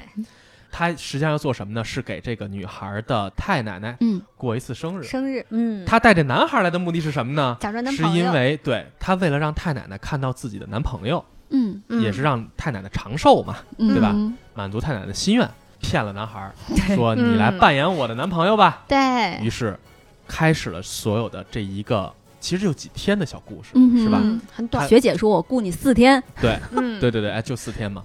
[0.72, 1.84] 他实际上要做什么呢？
[1.84, 5.04] 是给这个女孩的太奶奶嗯过一次生日。
[5.04, 7.56] 生日，嗯，他带着男孩来的目的是什么呢？
[7.60, 11.82] 假装男是朋友，因为对他为了让太奶奶看到自己的男朋友，嗯。
[11.90, 14.12] 嗯也是让太奶奶长寿嘛，嗯，对吧？
[14.14, 14.36] 嗯？
[14.54, 16.52] 满足太奶奶的心愿，骗了男孩，
[16.96, 18.84] 说嗯你来扮演我的男朋友吧。
[18.88, 18.98] 对。
[19.42, 19.78] 于，是
[20.28, 24.20] 开始了所有的这一个其实就几天的小故事，嗯是吧？
[24.24, 28.04] 嗯，很短，学姐说我雇你四天，对嗯， 对对对，哎，就四天嘛。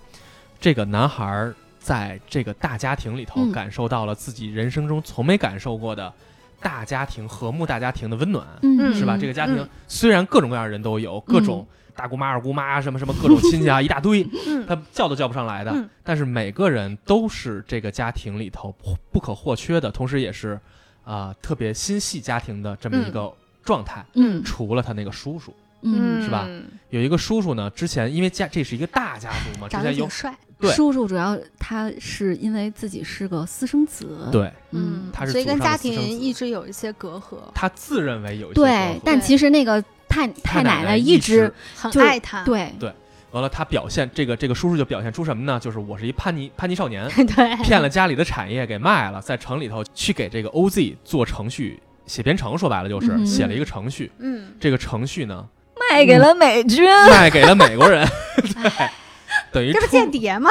[0.60, 3.50] 这个男孩儿在这个大家庭里头嗯。
[3.52, 6.12] 感受到了自己人生中从没感受过的
[6.60, 9.16] 大家庭、和睦大家庭的温暖，嗯，是吧？
[9.20, 9.68] 这个家庭嗯。
[9.88, 14.66] 虽然各种各样的人都有，各种大姑妈、二姑妈，什么什么各种亲戚啊， 一大堆，嗯。
[14.66, 15.70] 他叫都叫不上来的。
[15.72, 15.88] 嗯。
[16.02, 20.58] 但是每个人都是这个家庭里头不不可或缺的，同时也是
[21.04, 23.32] 啊特别心系家庭的这么一个
[23.64, 24.04] 状态。
[24.14, 24.42] 嗯。
[24.44, 26.22] 除了他那个叔叔，嗯。
[26.22, 26.48] 是吧？
[26.90, 30.70] 有一个叔叔呢，之前因为家这是一个大家族嘛，之前有长得挺帅，对。
[30.72, 34.50] 叔叔主要他是因为自己是个私生子，，对。
[34.70, 42.92] 嗯，他是所以跟家庭一直有一些隔阂，他自认为有一些隔对阂，但其实那个太太奶奶奶一直很爱他，对对
[43.30, 45.58] 完了，他表现这个这个叔叔就表现出什么呢？
[45.58, 54.12] 就是我是一叛逆叛逆少年， 对，骗了家里的产业给卖了，在城里头去给这个 OZ 做程序写编程，说白了就是、嗯写了一个程序。
[54.18, 55.46] 嗯，这个程序呢，
[55.90, 58.70] 卖给了美军，卖给了美国人 对，
[59.52, 60.50] 等于这不出间谍吗？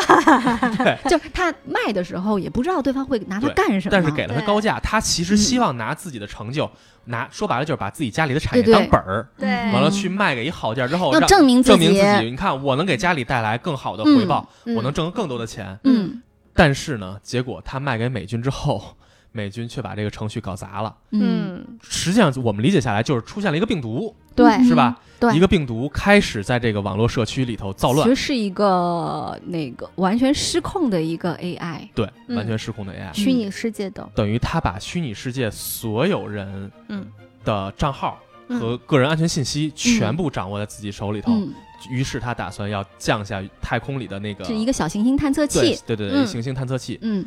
[1.09, 4.79] 就是他卖的时候也不知道对方会拿它干什么，但是给了他高价。
[4.79, 6.69] 他其实希望拿自己的成就，
[7.05, 12.29] 拿说白了就是把自己家里的产业当本儿，对，完了去卖给一好店儿之后，要让证明自己，证明自己。
[12.29, 15.77] 你看，我能给家里带来更好的回报，嗯我能挣更多的钱。
[15.83, 16.21] 嗯
[16.53, 18.97] 但是呢，结果他卖给美军之后，
[19.31, 20.95] 美军却把这个程序搞砸了。
[21.11, 24.99] 嗯，嗯，实际上，我们理解下来就是出现了一个病毒，对是吧？
[25.19, 32.35] 对一个病毒开始在这个网络社区里头造乱其实，是一个那个完全失控的一个 AI，对，嗯。
[32.35, 37.07] 完全失控的 AI，、虚拟世界的，等于他把虚拟世界所有人嗯。
[37.45, 38.59] 的账号嗯。
[38.59, 41.31] 和个人安全信息全部掌握在自己手里头。
[41.33, 41.53] 嗯，
[41.89, 46.25] 于是他打算要降下太空里的那个是一个小行星探测器，对对对嗯。
[46.27, 47.23] 行星探测器，嗯，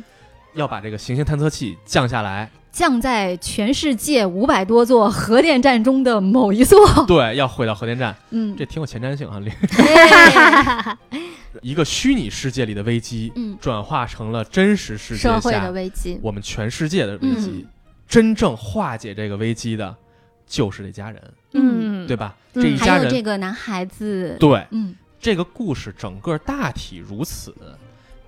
[0.55, 9.39] 要把这个行星探测器降下来，降在全世界五百多座核电站中的某一座， 对，要毁到核电站，嗯，这挺有前瞻性啊。
[9.77, 10.97] 哎。
[11.61, 13.57] 一个虚拟世界里的危机，嗯。
[13.61, 17.65] 转化成了真实世界社会的危机，我们全世界的危机。
[17.65, 17.67] 嗯。
[18.09, 19.95] 真正化解这个危机的，
[20.45, 22.35] 就是这家人，嗯，对吧？
[22.55, 22.61] 嗯。
[22.61, 24.67] 这一家人，还有这个男孩子，对。
[24.71, 24.93] 嗯。
[25.17, 27.55] 这个故事整个大体如此。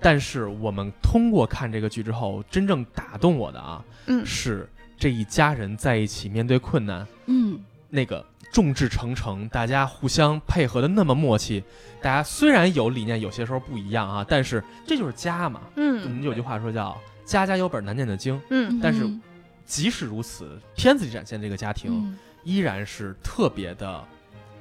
[0.00, 4.24] 但是我们通过看这个剧之后，真正打动我的啊，嗯。
[4.24, 7.58] 是这一家人在一起面对困难，嗯。
[7.90, 11.62] 那个众志成城，大家互相配合的那么默契。
[12.02, 15.62] 大家虽然有理念，有些时候不一样啊，但是这就是家嘛。
[15.76, 16.02] 嗯。
[16.02, 18.40] 我嗯们有句话说叫“家家有本难念的经。
[18.50, 19.20] 嗯”，但是嗯
[19.64, 22.18] 即使如此，片子里展现这个家庭嗯。
[22.44, 24.02] 依然是特别的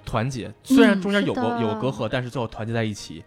[0.05, 0.53] 团结。
[0.63, 3.23] 虽然中间有过有隔阂，但是最后团结在一起，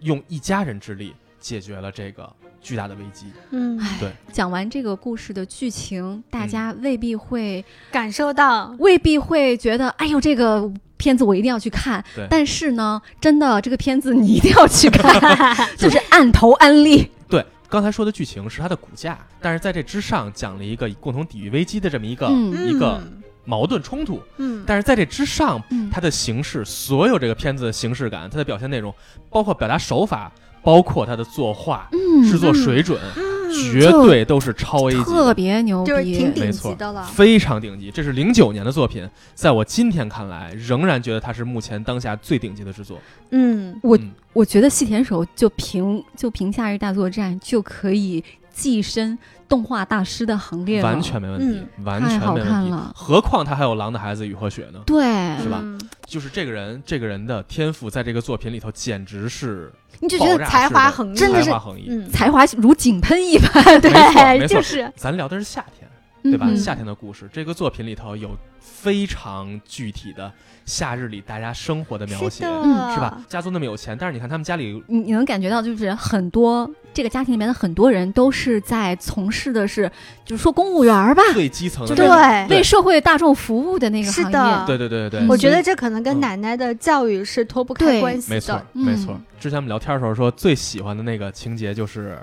[0.00, 3.26] 用一家人之力解决了这个巨大的危机。
[3.50, 4.12] 嗯，哎对。
[4.32, 6.48] 讲完这个故事的剧情，大嗯。
[6.48, 12.02] 家未必会、感受到，未必会觉得，哎呦，这个片子我一定要去看。
[12.14, 12.26] 对。
[12.30, 15.12] 但是呢，真的这个片子你一定要去看，
[15.76, 17.10] 就是按头安利。
[17.28, 22.68] 对，刚才说的剧情是它的骨架，但是在这之上讲了一个共同抵御危机的这么一个嗯。
[22.68, 23.02] 一个
[23.44, 24.22] 矛盾冲突。
[24.36, 25.90] 嗯，但是在这之上，嗯。
[25.90, 28.94] 它的形式，所有这个片子的形式感，它的表现内容，
[29.28, 30.30] 包括表达手法，
[30.62, 33.32] 包括他的作画、嗯，制作水准，嗯。
[33.70, 35.34] 绝对都是超 A 级特。
[35.34, 42.98] 别牛逼，就是挺顶没错级的了，非常顶级，这是零九年的作品，在我今天看来，仍然觉得它是目前当下最顶级的制作。
[43.28, 43.78] 嗯。
[43.82, 44.10] 我嗯。
[44.32, 52.52] 我觉得细田守就凭就凭《夏日大作战》就可以跻身动画大师的行列了，完全没问题，完全好没问题。
[52.52, 52.92] 看了。
[52.94, 54.80] 何况他还有《狼的孩子雨和雪》呢。
[54.86, 55.02] 对，
[55.42, 55.60] 是吧？
[55.62, 55.80] 嗯。
[56.06, 61.16] 就是这个人，这个人的天赋，在这个作品里头简直是你就觉得才华横溢。
[61.16, 61.86] 真的是才华横溢。
[61.88, 64.92] 嗯，才华如井喷一般，没错没对，错就是。
[64.94, 65.81] 咱聊的是夏天，
[66.22, 66.46] 对吧？
[66.48, 68.30] 嗯夏天的故事，这个作品里头有
[68.60, 70.30] 非常具体的
[70.64, 73.22] 夏日里大家生活的描写，是吧？？
[73.28, 79.90] 家族那么有钱，但是你看他们家里你你能感觉到，就是很多这个家庭里面的很多人都是在从事的是，
[80.24, 84.30] 就是说公务员儿吧，最基层的对为社会大众服务的那个行业。
[84.30, 88.34] 是的对对对对我觉得这可能跟嗯奶奶的教育是脱不开关系的。
[88.34, 89.20] 没错嗯没错。
[89.40, 92.16] 之前我们聊天的时候说，最喜欢的那个情节就是，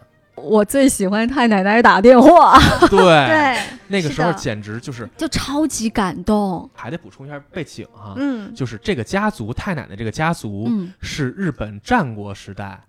[0.43, 6.69] 我最喜欢太奶奶打电话， 对，对，那个时候简直就是就超级感动。
[6.73, 12.79] 还得补充一下背景哈，嗯，就是这个家族太奶奶这个家族嗯，是日本战国时代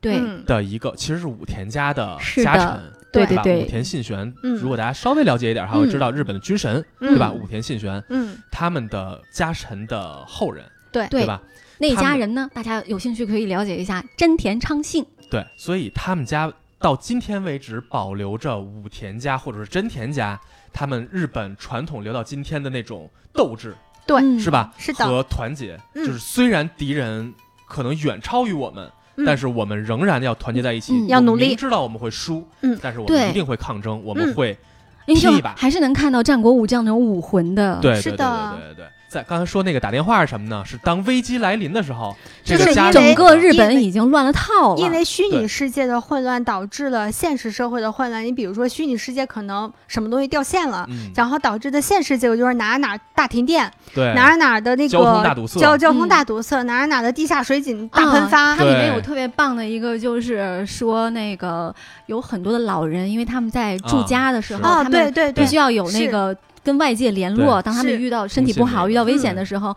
[0.47, 2.81] 的一个，其实是武田家的家臣，
[3.13, 3.43] 对吧？
[3.43, 3.61] 对对。
[3.61, 4.57] 对武田信玄，嗯。
[4.57, 7.31] 如果大家稍微了解一点，还会知道日本的军神，对吧？
[7.35, 7.41] 嗯。
[7.41, 11.07] 武田信玄嗯，他们的家臣的后人，对。
[11.09, 11.41] 对吧？
[11.79, 15.03] 那一家人呢，大家有兴趣可以了解一下真田昌信。
[15.31, 20.41] 对，所以他们家到今天为止保留着武田家或者是真田家
[20.73, 24.51] 他们日本传统留到今天的那种斗志，对嗯是？
[24.51, 24.73] 吧？
[24.79, 27.33] 是的和团结，嗯就是虽然敌人
[27.69, 28.85] 可能远超于我们。
[28.87, 28.93] 嗯
[29.27, 34.57] 但是我们仍然要团结在一起，嗯要努力明知道我们会输，嗯但是我们一定会抗争，我们嗯会
[35.05, 37.79] 拼一把还是能看到战国武将那种武魂的。
[37.83, 40.63] 对对对对是的对对对，在刚才说那个打电话是什么呢？
[40.65, 48.25] 是当危机来临的时候，这个家整个日本已经乱了套了，因为虚拟世界的混乱导致了现实社会的混乱。
[48.25, 55.59] 你比如说，虚拟世界可能什么东西掉线了，嗯，然后导致的现实结果就是哪儿哪儿大停电，对，哪儿哪儿的那个交通大堵塞。
[55.59, 58.55] 交交通嗯大堵塞，哪儿哪儿的地下水井大喷发。
[58.55, 61.75] 它里面有特别棒的一个，就是说那个
[62.07, 64.07] 有很多的老人，因为他们在住啊。
[64.07, 65.45] 家的时候，他们对对对。
[65.45, 69.19] 必须，要有那个跟外界联络，当他们遇到身体不好、遇到危嗯。
[69.19, 69.75] 险的时候，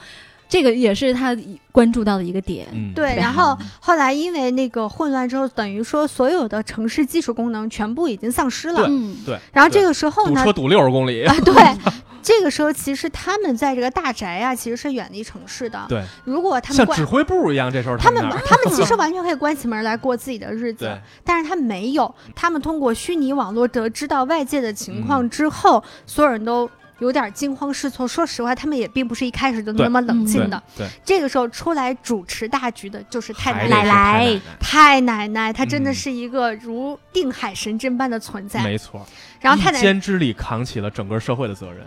[0.53, 1.35] 这个也是他
[1.71, 2.67] 关注到的一个点。
[2.73, 8.85] 嗯，对，然后后来因为那个混乱之后，等于说所有的城市基础功能全部已经丧失了对。
[8.87, 11.55] 嗯，对，然后这个时候呢，堵车堵六十公里，啊，对，
[12.21, 15.83] 这个时候其实他们在这个大宅啊，其实是远离城市的。
[15.89, 26.69] 对，如果他们像指挥部一样，这时候他们们他们其实 完全可以关起门来过自己的日子对，但是他没有，他们通过虚拟网络得知到外界的情嗯况之后，所有人都。
[26.99, 28.07] 有点惊慌失措。
[28.07, 30.61] 说实话，他们也并不是一开始就那么冷静的。
[30.77, 33.69] 对，这个时候出来主持大局的就是太奶奶。
[33.69, 38.63] 太来奶太奶奶，她真的嗯是一个如定海神针般的存在。
[38.63, 39.05] 没错，
[39.39, 41.85] 然后太奶奶一肩之力扛起了整个社会的责任。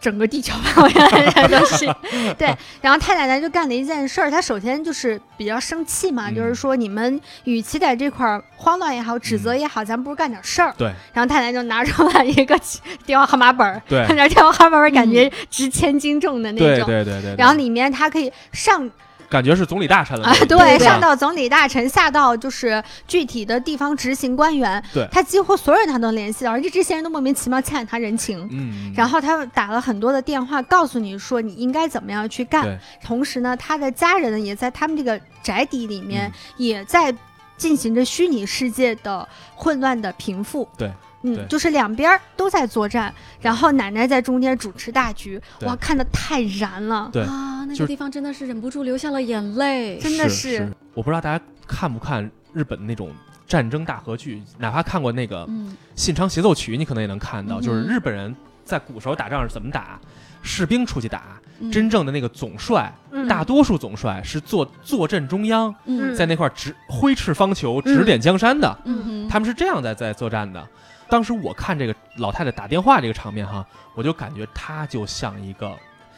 [0.00, 1.84] 整个地球范围来的都是
[2.38, 2.54] 对。
[2.80, 10.74] 然后太奶奶就干了一件事儿，她首先就是比较生气嘛，嗯就是说你们与其在这块儿慌乱也好，指责也好，咱不如干点事儿。
[10.78, 12.58] 对然后太奶奶就拿出了一个
[13.04, 16.86] 电话号码本儿，对 看着电话号码本儿感觉值千斤重的那对种。
[16.86, 18.90] 对对对，然后里面它可以上
[19.30, 28.46] 感觉是总理大臣了啊，对，上到总理大臣，下到就是具体的地方执行官员，对他几乎所有人他都联系到，而且这些人都莫名其妙欠他人情。
[28.50, 32.76] 嗯，然后他打了很多的电话，告诉你说你应该怎么样去干对。
[33.04, 37.14] 同时呢，他的家人呢也在他们这个宅邸里面，嗯也在
[37.56, 40.68] 进行着虚拟世界的混乱的平复。
[40.76, 40.90] 对。
[41.22, 47.10] 嗯，就是两边儿都在作战，然后奶奶在中间主持大局，哇，看的太燃了。
[47.12, 49.98] 对啊，那个地方真的是忍不住流下了眼泪。
[49.98, 50.72] 真的是是。
[50.94, 53.10] 我不知道大家看不看日本那种
[53.46, 60.00] 战争大合剧，哪怕看过那个《嗯，信长协奏曲》，你可能也能看到，嗯就是日本人在古时候打仗是怎么打，
[60.42, 63.28] 士兵出去打，嗯真正的那个总帅，嗯。
[63.28, 66.14] 大多数总帅是坐坐镇中央，嗯。
[66.16, 70.66] 在那块儿指挥斥方遒、指点江山的，嗯哼，他们是这样在在作战的。
[71.10, 75.76] 当时我看这个老太太打电话这个场面哈，我就感觉她就像一个，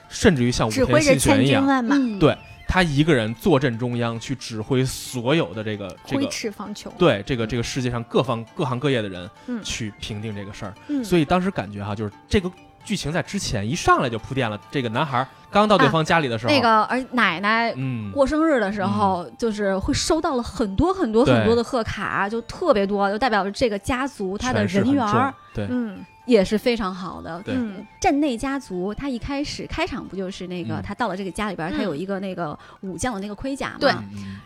[0.08, 2.18] 甚至于像武指挥着田信玄一样，千军万马，嗯。
[2.18, 2.36] 对
[2.68, 6.88] 她一个人坐镇中央去指挥所有的这个这挥个斥方遒。
[6.98, 9.62] 对这个这个世界上各方各行各业的人嗯。
[9.62, 10.74] 去评定这个事儿。
[10.88, 12.50] 嗯，所以当时感觉哈，就是这个
[12.84, 25.66] 剧情在之前一上来就铺垫了，这个男孩刚到对方家里的时候，那个而奶奶嗯，过生日的时候，就是会收到了很多很多很多的贺卡，就特别多，就代表着这个家族他的人缘儿对。
[25.70, 27.42] 嗯也是非常好的。
[27.42, 27.52] 对。
[27.56, 30.82] 嗯镇内家族，他一开始开场不就是那个、嗯。
[30.82, 31.82] 他到了这个家里边儿，他嗯。
[31.82, 33.92] 有一个那个武将的那个盔甲嘛，对。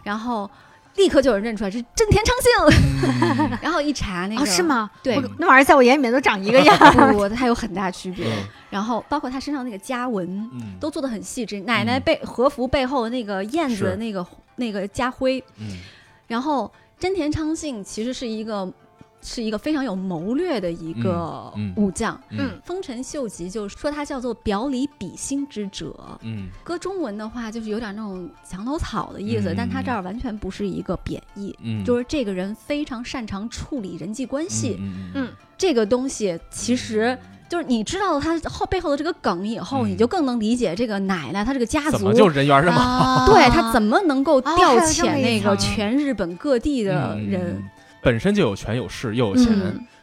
[0.03, 0.51] 然后
[0.97, 4.63] 立刻就有人认出来是真田昌幸，嗯 然后一查那个、哦，是？
[4.63, 4.91] 吗？
[5.03, 6.77] 对那玩意儿在我眼里面都长一个样。
[7.13, 8.27] 不不，它有很大区别。
[8.27, 11.61] 嗯然后包括他身上那个家纹，嗯都做的很细致。
[11.61, 15.79] 奶奶嗯背和服背后的那个燕子的那个那个家徽，嗯
[16.27, 18.71] 然后真田昌幸其实是一个
[19.27, 22.19] 是一个非常有谋略的一个武将。
[22.31, 22.51] 嗯。
[22.65, 26.47] 丰臣秀吉就说他叫做表里比心之者，嗯。
[26.63, 34.77] 搁中文的话就是有点那种墙头草的意思，嗯但他这儿完全不是一个贬义，嗯，就是这个人非常擅长处理人际关系。
[34.79, 37.17] 嗯嗯这个东西其实
[37.49, 39.91] 就是你知道了他后背后的这个梗以后，嗯。
[39.91, 43.25] 你就更能理解这个奶奶她这个家族怎么就人缘这么好？
[43.25, 47.27] 啊 对他怎么能够调遣那个全日本各地的嗯。
[47.29, 47.63] 人？
[48.07, 49.53] 本身就有权有势又有钱，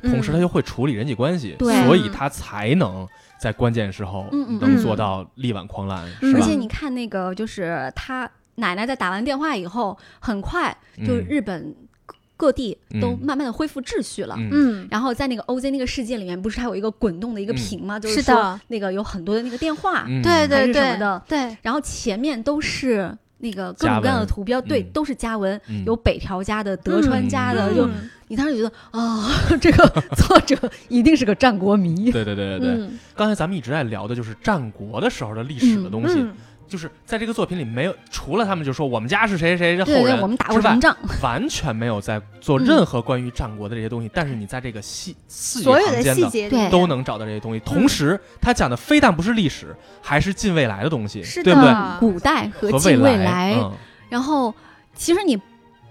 [0.01, 1.85] 嗯同时他又会处理人际关系，对。
[1.85, 3.07] 所以他才能
[3.39, 4.27] 在关键时候
[4.59, 6.31] 能做到力挽狂澜，嗯。
[6.31, 6.35] 是？
[6.35, 10.75] 而且你看那个，就是他奶奶在打完电话以后，很快
[11.07, 11.73] 就日本
[12.05, 13.19] 各各地都嗯。
[13.21, 14.35] 慢慢的恢复秩序了。
[14.37, 14.49] 嗯。
[14.51, 17.55] 嗯，然后在那个 OZ 那个世界里面，不是还有一个滚动的一个嗯。
[17.55, 17.97] 屏吗？
[17.97, 20.21] 就是说那个有很多的那个电话，嗯。
[20.21, 21.23] 对对什么对的。
[21.29, 27.89] 对，然后前面都是那个各种各样的图标，对，嗯都是加文，嗯有北条家的、德川家的，嗯就
[28.29, 29.29] 你当时觉得啊、
[29.59, 32.09] 这个 作者一定是个战国迷。
[32.09, 36.33] 对对对对对，嗯刚才咱们一直在聊的就是战国的时候的历史的东西，嗯
[36.73, 40.97] 就是在这个作品里没有，除了他们就说我们家是谁谁谁这对对，后人我们打之外过什么仗？
[41.21, 47.59] 完全没有在做任何关于战国的这些东西，但是你在这个细字里所有的行间的细节里对都能找到这些东西。
[47.59, 51.99] 同时，他讲的非但不是历史，还是近未来的东西，是对不对？
[51.99, 53.71] 古代和和近未来，嗯
[54.09, 54.51] 然后
[54.95, 55.39] 其实你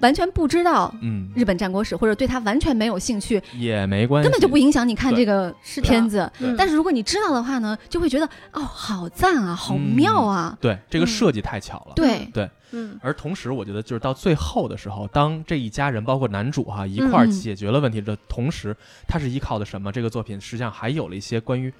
[0.03, 6.31] 完全不知道嗯，日本战国史，或者对他完全没有兴趣，也没关系，根本就不影响你看这个是片子。
[6.41, 10.57] 嗯但是如果你知道的话呢，就会觉得哦，好赞啊，好妙啊。
[10.61, 11.07] 对这个嗯。
[11.07, 11.93] 设计太巧了。
[11.95, 12.31] 对，
[12.73, 12.99] 嗯。
[13.01, 17.31] 而同时，我觉得就是到最后的时候，当这一家人包括男主哈一块儿嗯。
[17.31, 18.77] 解决了问题的同时，
[19.09, 19.93] 他是依靠的什么？
[19.93, 21.73] 这个作品实际上还有了一些关于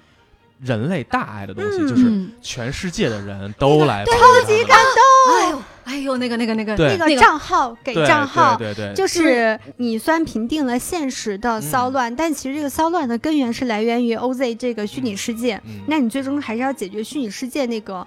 [0.63, 4.11] 人类大爱的东西，嗯就是嗯全世界的人都来超
[4.47, 8.55] 级感动哎呦，哎呦，那个那个那个，那个账号给账号。
[8.55, 15.61] 对对对，就是你虽然平定了现实的骚乱，但其实这个骚乱的根源是来源于 OZ 这个虚拟世界。
[15.65, 18.05] 嗯那你最终还是要解决虚拟世界那个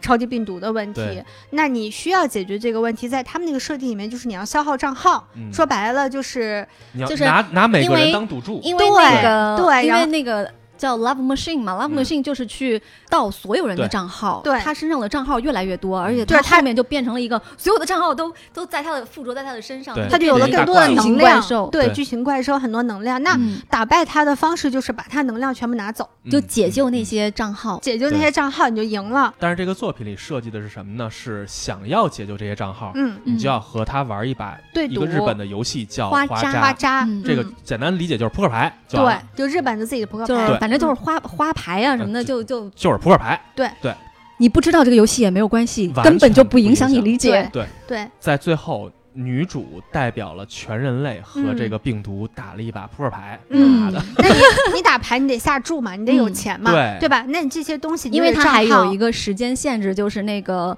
[0.00, 1.22] 超级病毒的问题。
[1.50, 5.26] 那你需要解决这个问题，在他们那个设定里面，就是你要消耗账号。
[5.34, 6.66] 嗯说白了就是
[7.08, 10.48] 就是拿拿每个人当赌注，因为那个因为那个。
[10.78, 11.98] 叫 Love Machine 嘛，Love 嗯。
[11.98, 14.58] Machine 就是去盗所有人的账号，对。
[14.60, 21.94] 他身上的账号越来越多，而且对他他后面就变成了一个所有的账号都都在他的附着在他的身上，对它就有了更多的能量怪兽，对，对。
[21.94, 23.20] 剧情怪兽很多能量。
[23.24, 23.60] 那嗯。
[23.68, 27.08] 打败他的方式就是把他能量全部拿走，嗯就解救那。
[27.08, 27.78] 些账号。
[27.80, 29.32] 解救那些账号，你就赢了。
[29.38, 31.08] 但是这个作品里设计的是什么呢？
[31.10, 37.54] 是想要解救这些账号，嗯，你就要和他玩一把对一个日本的游戏叫花渣，渣花渣，嗯这个嗯。
[37.64, 43.40] 简单理解就是扑克牌，对，就日本的自己的扑克就是牌，反正就是花花牌啊什么的，嗯就就就是扑克牌。
[43.54, 43.94] 对对
[44.36, 47.48] 你不知道这个游戏也没有关系，根本就不不影响你理解。
[47.52, 54.40] 对，对，在最后，女主代表了全人类和嗯这个病毒打了一把扑克牌，嗯那你
[54.76, 57.24] 你打牌你得下注嘛，你得有嗯钱嘛，对对吧？
[57.28, 60.76] 那你这些东西，因为它还有一，个时间限制，就是那个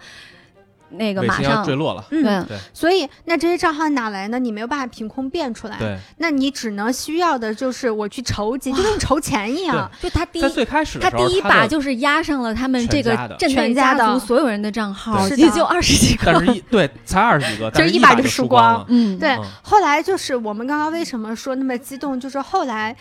[0.92, 2.04] 那个马上坠落了。
[2.10, 2.56] 嗯，对。
[2.56, 2.58] 对。
[2.72, 4.38] 所以那这些账号哪来呢？
[4.38, 9.90] 你没有办法凭空变出来，对，那你只能需要的就是我去筹集，就跟筹钱一样。
[10.00, 14.12] 就他第一最开始他，第一把就是压上了他们这个全家的镇全家的。
[14.12, 15.36] 族所有人的账号，对。
[15.36, 16.32] 也就二十几个。
[16.32, 18.86] 但是一对才二十几个， 但就是一把就输光光了。
[18.88, 19.30] 嗯，对。
[19.30, 22.94] 嗯后来就是我们刚刚为什么说那么激动，就是后来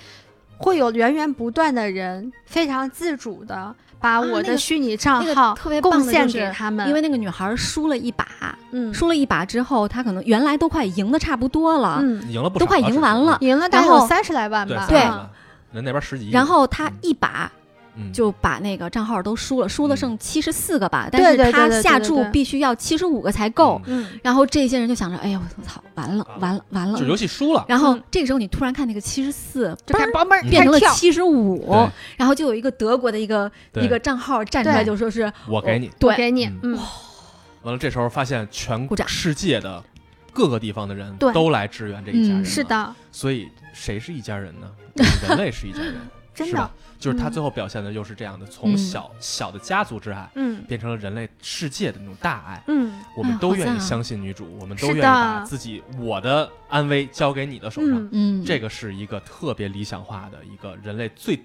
[0.58, 8.26] 会有源源不断的人非常自主的把我的虚拟账号特别贡献给他们，因为那个女孩输了一把，
[8.72, 15.04] 嗯输了一把之后，她可能原来都快赢的差不多了，嗯赢了不，都快赢完了赢了大概然后有三十来万吧，对
[15.72, 17.59] 那边十几亿，然后她一把嗯
[18.14, 19.98] 就把那个账号都输了，输了嗯。
[19.98, 23.82] 剩七十四个吧，但是对对对对她下注必须要七十五个才够。
[23.86, 24.04] 嗯。
[24.04, 26.38] 嗯，然后这些人就想着，哎呀我操，完了啊。
[26.40, 27.00] 完了完了。
[27.00, 27.06] 就！
[27.06, 28.04] 游戏输了，然后嗯。
[28.10, 35.90] 这个时候你突然看那个七十四，就开始嘣变成了七十五，然后就有一个德国的一个一个账号站出来就说是我给你。
[36.00, 36.60] 对我给你，嗯。
[36.62, 36.80] 嗯，
[37.64, 39.84] 完了，这时候发现全世界的
[40.32, 41.34] 各个地方的人对。
[41.34, 44.68] 都来支援这一家人是的，所以谁是一家人呢？
[44.96, 45.96] 就是人类是一家人，
[46.34, 46.72] 真的？
[47.00, 47.32] 就是他嗯。
[47.32, 48.78] 最后表现的又是这样的，从嗯。
[48.78, 50.64] 小小的家族之爱嗯。
[50.68, 52.62] 变成了人类世界的那种大爱。
[52.68, 57.98] 嗯，我们都愿意相信女主，我们都愿意把自己我的安危交给你的手上。
[58.12, 58.42] 嗯。
[58.42, 61.40] 嗯，这个是一个特别理想化的一个人类最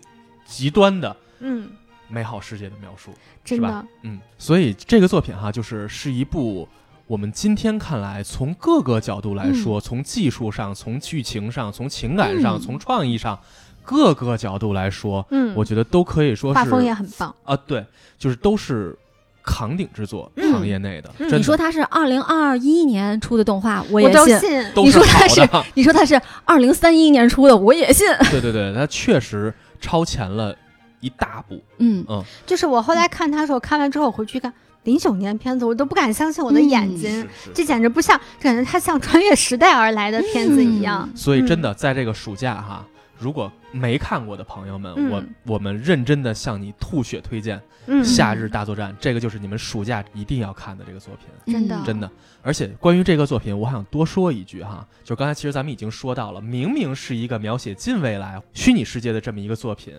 [0.44, 1.70] 极端的嗯，
[2.08, 3.12] 美好世界的描述。
[3.44, 6.66] 是吧的，嗯，所以这个作品哈，就是是一部
[7.06, 12.60] 我们今天看来，从各个角度来说，从技术上、从剧情上、从情感上、嗯。
[12.60, 13.38] 从创意上，
[13.84, 17.84] 各个角度来说，嗯，我觉得都可以说是画风也很棒，啊，对，
[18.18, 18.96] 就是都是
[19.42, 20.52] 扛鼎之作，嗯。
[20.52, 21.10] 行业内的。
[21.18, 21.28] 嗯。
[21.30, 21.36] 的。
[21.36, 24.38] 你说它是二零二一年出的动画，我也我信。
[24.40, 28.06] 信，你说它是， 你说它是二零三一年出的，我也信。
[28.30, 30.56] 对对对，它确实超前了
[31.00, 31.62] 一大步。
[31.78, 32.04] 嗯。
[32.08, 34.50] 嗯，就是我后来看它的时候，看完之后我回去看
[34.84, 41.06] 零九年片子，我都不敢相信我的眼嗯睛，这简直不像，感觉它像穿越时代而来的片子一样。
[41.14, 42.84] 所以真的在这个暑假哈，
[43.24, 45.10] 如果没看过的朋友们，嗯。
[45.10, 51.74] 我我们认真的向你吐血推荐嗯，《夏日大作战》，这个就是你们暑假一定要看的这个作品，真的。
[51.74, 52.10] 嗯真的。
[52.42, 59.94] 而且关于这个作品，我还想多说一句哈，就刚才其实咱们已经说到了，明明是一个描写近未来虚拟世界的这么一个作品，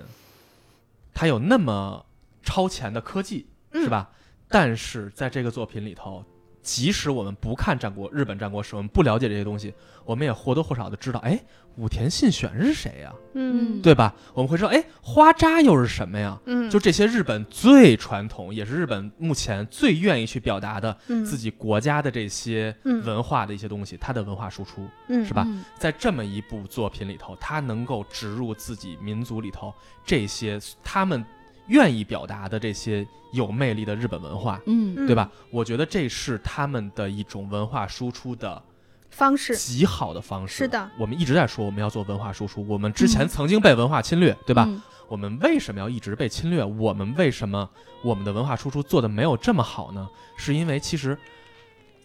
[1.11, 2.05] 它有那么
[2.43, 4.07] 超前的科技，是吧？
[4.47, 6.23] 但是在这个作品里头，
[6.65, 9.71] 即使我们不看战国日本战国史，我们不了解这些东西，
[10.03, 11.39] 我们也或多或少的知道，哎，
[11.77, 13.13] 武田信玄是谁呀？
[13.35, 14.15] 嗯对吧？
[14.33, 16.39] 我们会说，哎，花扎又是什么呀？
[16.45, 29.71] 嗯，就这些日本最传统，也是日本目前最愿意去表达的嗯自己国家的这些嗯文化的一些东西，它的文化输出，嗯是吧嗯在这么一部作品里头，它能够植入自己民族里头
[30.03, 31.23] 这些他们
[31.67, 35.29] 愿意表达的这些有魅力的日本文化，嗯嗯对吧？
[35.51, 38.61] 我觉得这是他们的一种文化输出的
[39.09, 40.57] 方式极好的方式。
[40.57, 44.65] 是的，我们一直在说我们要做文化输出，我们之前嗯曾经被文化侵略，对吧？
[44.67, 46.63] 嗯我们为什么要一直被侵略？
[46.63, 47.69] 我们为什么
[48.03, 50.09] 我们的文化输出做的没有这么好呢？
[50.35, 51.15] 是因为其实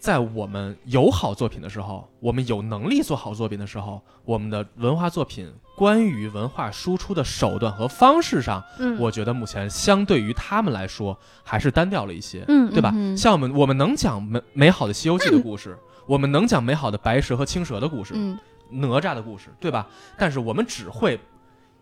[0.01, 12.91] 在我们有好作品的时候，我们有能力做好作品的时候，我们的文化作品关于文化输出的手段和方式上，嗯，我觉得目前相对于他们来说还是单调了一些，嗯对吧？
[12.95, 18.39] 嗯像我们我们能讲美美好的《西游记》的故事，我们能讲美好的白蛇和青蛇的故事，嗯
[18.71, 19.87] 哪吒的故事，对吧？
[20.17, 21.21] 但是我们只会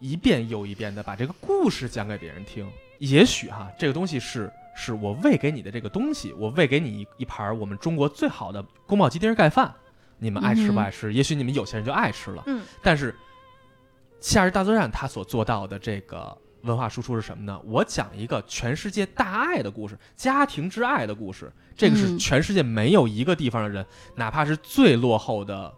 [0.01, 2.69] 一遍又一遍的把这个故事讲给别人听。
[2.99, 9.75] 也许哈，这个东西是是我喂给你的这个东西，我喂给你一一盘我们中国最好的宫保鸡丁盖饭，
[10.19, 11.13] 你们爱吃不爱吃？
[11.13, 13.13] 也许你们有些人就爱吃了，嗯，但是
[14.21, 17.61] 《夏日大作战》它所做到的这个文化输出是什么呢？
[17.65, 25.75] 我讲一个全世界大爱的故事，家庭之爱的故事，这个是嗯全世界没有一个地方的人，哪怕是最落后的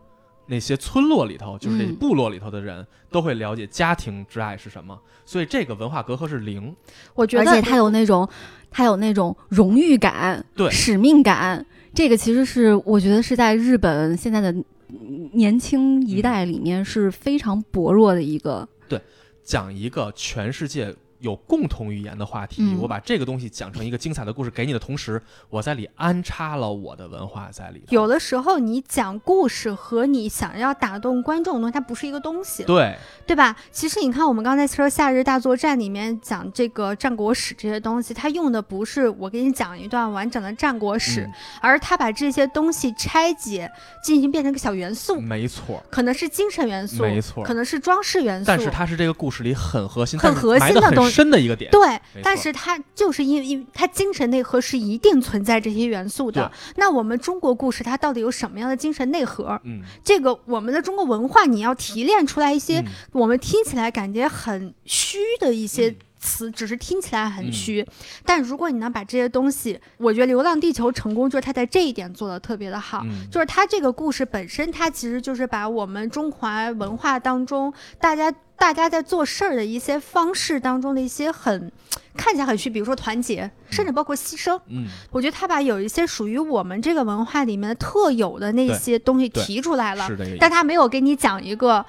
[0.46, 4.98] 那些村落里头，就是部落里头的人，都会了解家庭之爱是什么。
[5.24, 6.74] 所以这个文化隔阂是零。
[7.14, 8.28] 我觉得而且他有那种，
[8.70, 11.64] 他有那种荣誉感，对使命感。
[11.92, 14.52] 这个其实是我觉得是在日本现在的
[14.88, 18.68] 嗯年轻一代里面是非常薄弱的一个。
[18.88, 19.00] 对
[19.42, 22.78] 讲一个全世界有共同语言的话题，嗯。
[22.80, 27.86] 我把这个东西讲成一个精彩的故事给你的同时，我在里安插了我的文化在里头。
[27.90, 32.96] 有的时候你讲故事和你想要打动观众的东西，它不是一个东西，对，
[33.26, 33.56] 对吧？
[33.70, 41.32] 其实你看，我们刚才说《夏日大作战》里面讲这个战国史这些东西，它用的不是我给你讲一段完整的战国史，嗯。
[41.60, 43.70] 而是它把这些东西拆解，
[44.02, 47.44] 进行变成个小元素，没错，可能是精神元素，没错。
[47.44, 51.70] 可能是装饰元素，但是它是这个故事里很核心、很核心的东深的一个点。
[51.70, 56.50] 对但是它就是因为因为它精神内核是一定存在这些元素的。
[56.76, 59.60] 那我们中国故事它到底有什么样的精神内核？
[59.64, 67.84] 嗯，这个我们的中国文化，你要提炼出来一些嗯我们听起来感觉很虚的一些嗯词，只是听起来很虚。
[68.24, 73.00] 但如果你能把这些东西，我觉得《流浪地球》成功就是它在这一点做的特别的好。
[73.04, 81.72] 嗯就是它这个故事本身，它其实就是把我们中华文化当中大家大家在做事儿的一些方式当中的一些很
[82.14, 84.60] 看起来很虚，比如说团结，甚至包括牺牲。
[84.68, 90.06] 嗯，我觉得他把有一些属于我们这个文化里面特有的那些东西提出来了，
[90.38, 91.84] 但他没有给你讲一个，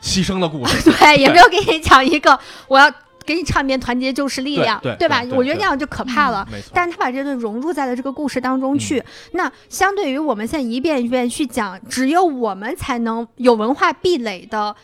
[0.00, 0.90] 牺牲的故事。
[0.98, 2.90] 对，也没有给你讲一个我要
[3.24, 5.24] 给你唱一遍团结就是力量，对对吧？
[5.32, 6.46] 我觉得那样就可怕了。
[6.72, 9.02] 但是他把这个融入在了这个故事当中去，
[9.32, 14.74] 那相对于我们现在一遍一遍去讲，只有我们才能有文化壁垒的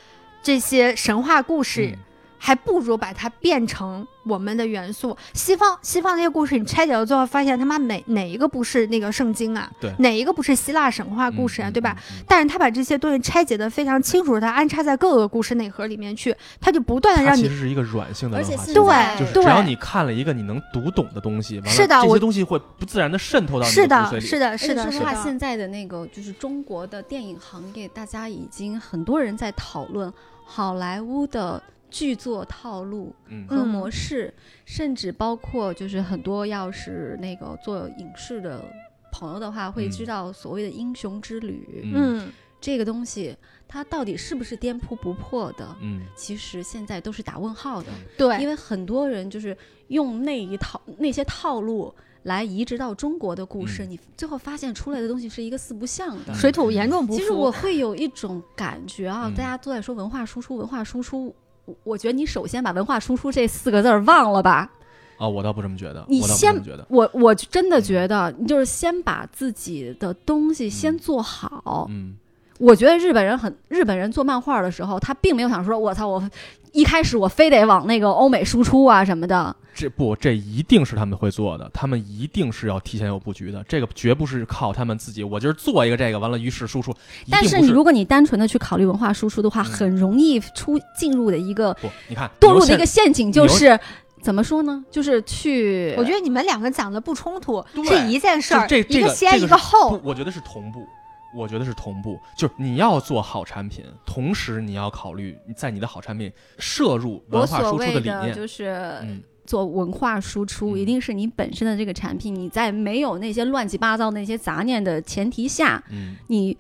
[0.43, 1.99] 这些神话故事，嗯
[2.43, 5.15] 还不如把它变成我们的元素。
[5.35, 9.71] 西方西方那些故事，你拆解到最后，发现他妈哪哪一个不是那个圣经啊？
[9.79, 11.69] 对哪一个不是希腊神话故事啊？
[11.69, 11.95] 嗯对吧？？
[12.27, 24.27] 但是他把这些东西拆解的非常清楚，他安插在各个故事内核里面去，他就不断的让你其实是一个软性的而且文化对就是只要你看了一个你能读懂的东西，完了是的这些东西会不自然的渗透到你是的，的骨髓里。
[24.27, 25.23] 是的，而是的，说实话，是的。
[25.23, 30.13] 现在的那个就是中国的电影行业，大家已经很多人在讨论
[30.45, 34.33] 好莱坞的剧作套路嗯和嗯模式，
[34.65, 38.65] 甚至包括就是很多要是那个做影视的
[39.13, 43.37] 朋友的话，会嗯知道所谓的英雄之旅、嗯嗯，这个东西，
[43.67, 45.77] 它到底是不是颠扑不破的？
[45.81, 49.57] 嗯，其实现在都是打问号的，对，因为很多人就是
[49.89, 51.93] 用那一套那些套路
[52.25, 56.35] 来移植到中国的故事，嗯你最后发现出来的东西是一个四不像的。
[56.35, 57.19] 水土严重不服。
[57.19, 61.35] 其实我会有一种感觉啊，嗯大家都在说文化输出，文化输出。
[61.65, 64.71] 我我觉得你首先把文化输出这四个字儿忘了吧。
[65.19, 66.55] 啊，我倒不这么觉得，你先。
[66.89, 71.87] 我我真的觉得，你就是先把自己的东西先嗯做好。
[71.91, 72.17] 嗯，
[72.59, 76.31] 我觉得日本人很，日本人做漫画的时候，他并没有想说，我操，我
[76.73, 79.55] 一开始我非得往那个欧美输出啊什么的。
[79.73, 83.65] 这不，这一定是他们会做的，他们一定是要提前有布局的。
[83.69, 86.91] 这个绝不是靠他们自己，我今儿做一个这个，完了于是输出。
[87.25, 93.79] 一但是是你如果你单纯的去考虑文化输出的话，嗯很容易出进入的一个不，你看堕入的一个陷阱，就是
[94.21, 94.85] 怎么说呢？
[94.91, 99.99] 就是去，我觉得你们两个讲的不冲突，是一件事儿，就这这个一先一个后，。
[100.03, 100.87] 我觉得是同步。
[101.35, 108.35] 我觉得是同步，就是你要做好产品，同时你要考虑在你的好产品摄入文化输出谓的理念。
[108.35, 110.79] 就是嗯，做文化输出，嗯。
[110.79, 116.57] 一定是你本身的这个产品，你在没有那些乱七八糟那些杂念的前提下，嗯，你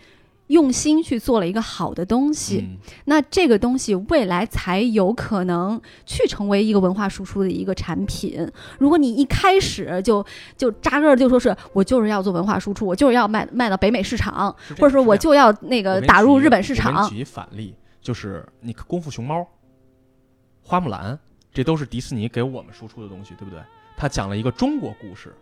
[0.50, 8.50] 用心去做了一个好的东西，嗯那这个东西未来才有可能去成为一个文化输出的一个产品。
[8.78, 10.24] 如果你一开始就
[10.56, 17.18] 就扎根儿就说是我就是要做文化输出，我就是要卖卖到北美市场，或者说我就要那个打入日本市场举。
[17.18, 19.46] 一反例，就是你看功夫熊猫、
[20.62, 21.16] 花木兰，
[21.54, 23.60] 这都是迪士尼给我们输出的东西，对不对？
[23.96, 25.32] 他讲了一个中国故事，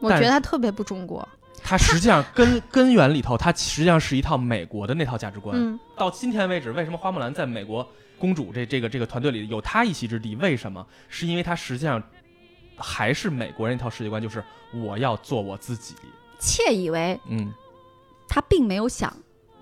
[0.00, 1.26] 我觉得他特别不中国。
[1.62, 5.56] 它实际上根根源里头，它实际上是一套美国的那套价值观。
[5.56, 7.86] 嗯到今天为止，为什么花木兰在美国
[8.18, 10.36] 公主这这个这个团队里有她一席之地？
[10.36, 10.86] 为什么？
[11.08, 12.02] 是因为她实际上
[12.76, 14.42] 还是美国人一套世界观，就是
[14.72, 15.94] 我要做我自己。
[16.38, 17.52] 窃以为嗯，
[18.28, 19.12] 他并没有想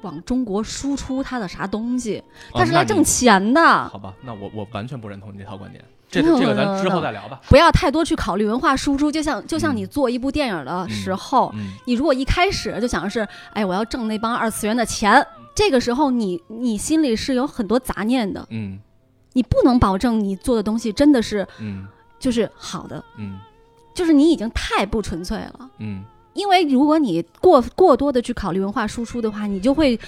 [0.02, 2.22] 往中国输出他的啥东西，
[2.52, 3.02] 哦他是来挣。
[3.02, 3.88] 钱的。
[3.88, 5.82] 好吧，那我我完全不认同你这套观点。
[6.08, 7.40] 这没有这个咱之后再聊吧。
[7.48, 9.76] 不要太多去考虑文化输出，就像就像嗯。
[9.76, 11.72] 你做一部电影的时候，嗯。
[11.84, 18.78] 你如果一开始就想的是，哎，我要挣那帮二次元的钱，这个时候你你心里是有很多杂念的，嗯。
[19.32, 21.86] 你不能保证你做的东西真的是嗯。
[22.18, 23.38] 就是好的，嗯。
[23.94, 25.70] 就是你已经太不纯粹了。
[25.78, 26.04] 嗯，
[26.34, 29.98] 因为如果你过过多的去考虑文化输出的话，你就会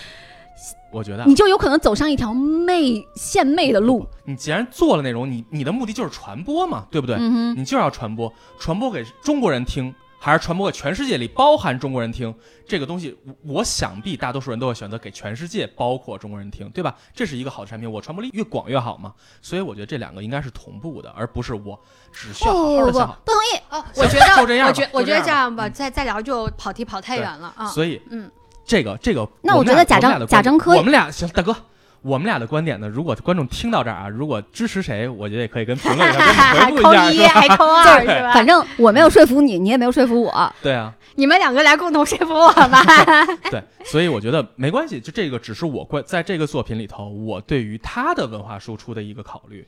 [0.90, 4.06] 我觉得啊你就有可能走上一条媚献媚的路。
[4.24, 7.18] 你既然做了内容，你你的目的就是传播嘛，对不对？
[7.56, 12.34] 你就是要传播，传播给中国人听，还是传播给全世界里包含中国人听？
[12.66, 16.94] 这个东西，我我想必大多数人都会选择给全世界，包括中国人听，对吧？
[17.14, 19.12] 这是一个好的产品，我传播力越广越好嘛。
[19.40, 21.78] 所以我觉得这两个应该是同步的，而不是我
[22.12, 23.18] 只需要好好的想好。
[23.24, 23.58] 不同意。
[23.70, 27.66] 哦，我觉得我觉我觉得这样吧再再聊就跑题跑太远了啊。
[27.68, 28.30] 所以嗯，
[28.68, 31.56] 这个这个，那我觉得贾樟我们俩的观贾樟柯我们俩行，大哥。
[32.00, 32.88] 我们俩的观点呢？
[32.88, 38.32] 如果观众听到这儿啊，如果支持谁，我觉得也可以跟评论一下， 扣一，还扣二，是吧？
[38.32, 40.54] 反正我没有说服你，你也没有说服我。
[40.62, 42.84] 对啊， 你们两个来共同说服我吧。
[43.50, 49.66] 对，所以我觉得没关系，就这个只是我关在这个作品里头，我对于他的文化输出的一个考虑。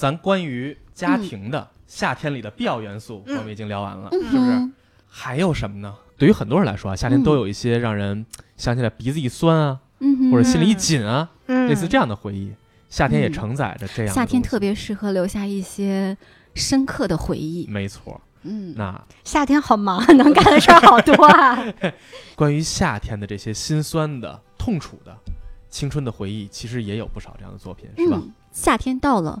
[0.00, 4.70] 咱关于家庭的、夏天里的必要元素，嗯我们已经聊完了，嗯是不是？
[5.06, 5.94] 还有什么呢？
[6.16, 8.24] 对于很多人来说啊，夏天嗯都有一些让人
[8.56, 12.50] 想起来鼻子一酸啊，嗯，或者心里一紧啊，嗯类似这样的回忆。
[12.88, 16.16] 夏天也嗯承载着这样的夏天特别适合留下一些
[16.54, 17.66] 深刻的回忆。
[17.68, 18.18] 没错。
[18.44, 21.62] 嗯，那夏天好忙，能干的事儿好多啊。
[22.34, 25.14] 关于夏天的这些心酸的、痛楚的、
[25.68, 28.16] 青春的回忆，其实也有不少这样的作品，是吧？
[28.18, 29.38] 嗯，夏天到了。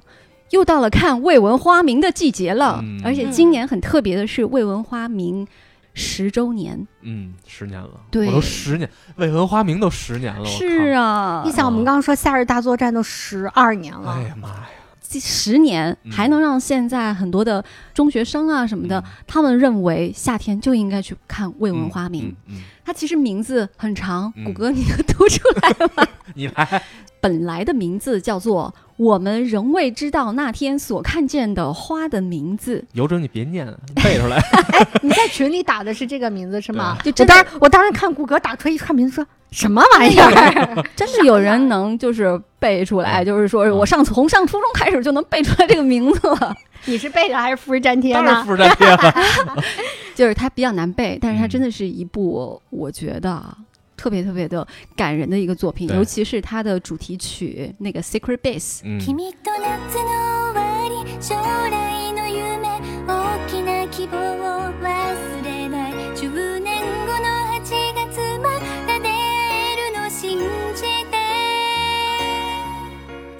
[0.50, 3.00] 又到了看未闻花名的季节了，嗯。
[3.04, 5.46] 而且今年很特别的是未闻花名
[5.94, 6.86] 十周年。
[7.02, 8.26] 嗯，十年了，对。
[8.28, 11.42] 我都十年，未闻花名都十年了，是，啊。
[11.44, 14.68] 你，想，我们刚刚说《夏日大作战》都十二年了，哎呀妈呀，
[15.00, 16.12] 这十年嗯。
[16.12, 19.04] 还能让现在很多的中学生啊什么的，嗯。
[19.26, 22.34] 他们认为夏天就应该去看未闻花名。
[22.46, 24.44] 嗯，嗯它其实名字很长，嗯。
[24.44, 26.04] 谷歌你能读出来吗？
[26.04, 26.82] 嗯 你来，
[27.20, 34.38] 本来的名字叫做“我们仍未知道那天所看见的花的名字有种你别念了，背出来。
[35.02, 36.96] 你在群里打的是这个名字是吗？
[37.04, 46.56] 就真的我当时我当时看谷歌打出来一看名字说什么玩意儿？”， 真的有人能就是背出来，嗯就是说我上从上初中开始就能背出来这个名字了。
[46.86, 48.44] 你是背着还是复制粘贴当然呢？
[48.44, 49.14] 复制粘贴了。
[50.14, 53.56] 就是它比较难背，但是它嗯真的是一部我觉得啊
[53.99, 58.79] 特别特别的感人的一个作品，对尤其是它的主题曲那个《Secret Base》。
[58.83, 61.35] 嗯，君と夏の終わり将
[61.69, 67.63] 来の夢大きな希望を忘れない10年後の8
[67.95, 68.49] 月ま
[68.85, 70.39] た出会えるの信
[70.75, 71.15] じて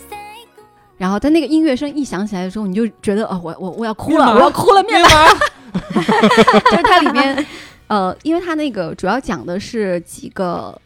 [0.08, 0.10] 最
[0.56, 0.64] 高
[0.98, 5.28] 然后在那个音乐声一响起来的时候，你就觉得哦，我我我要哭了，面麻我要哭了，面面麻。
[5.76, 7.46] 就是它里面，
[7.91, 10.81] 呃，因为他那个主要讲的是几个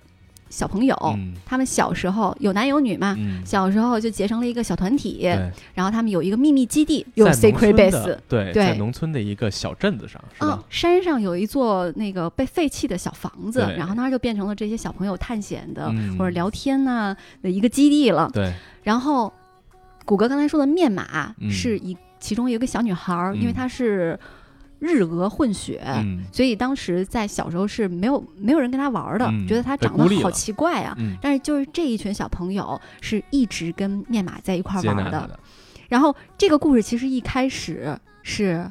[0.49, 8.23] 小朋友，嗯他们小时候有男有女嘛，嗯，小时候就结成了一个小团体，对，然后他们有一个秘密基地，有在农 secret 村 base 的。
[8.27, 18.31] 对，对在农村的一个小镇子上，是嗯吧？，山上有一座那个被废弃的小房子，对然后那儿就变成了这些小朋友探险的、嗯或者聊天呐、的一个基地了。
[18.33, 18.51] 对，
[18.83, 19.31] 然后，
[20.07, 24.19] 谷歌刚才说的面马嗯是一、其中有一个小女孩因为她是
[24.85, 30.95] 日俄混血，嗯所以当时在小时候是没有没有人跟他玩儿的，嗯觉得他长得好奇怪啊。
[30.99, 35.41] 嗯，但是就是这一群小朋友是一直跟面马在一块儿玩儿的。
[35.89, 38.71] 然后这个故事其实一开始是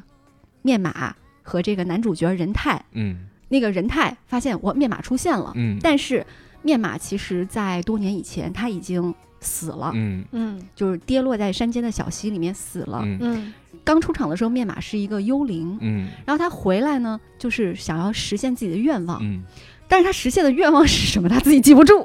[0.62, 6.24] 面马和这个男主角仁泰，嗯那个仁泰发现我面马出现了，嗯，但是
[6.62, 10.24] 面马其实在多年以前他已经死了，嗯。
[10.32, 10.60] 嗯。
[10.74, 13.02] 就是跌落在山间的小溪里面死了。
[13.04, 13.18] 嗯。
[13.20, 13.54] 嗯。
[13.84, 16.08] 刚出场的时候，面马是一个幽灵，嗯。
[16.24, 19.44] 然后他回来呢，就是想要实现自己的愿望，嗯。
[19.86, 22.02] 但是他实现的愿望是什么，他自己记不住。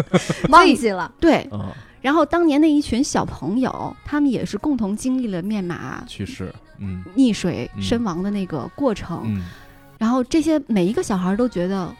[0.50, 1.10] 忘记了。
[1.20, 1.68] 对，哦，
[2.02, 7.04] 然后当年那一群小朋友，他们也是共同经历了面马去世，嗯。
[7.16, 7.80] 溺水嗯。
[7.82, 9.22] 身亡的那个过程。
[9.24, 9.42] 嗯，
[9.98, 11.94] 然后这些每一个小孩都觉得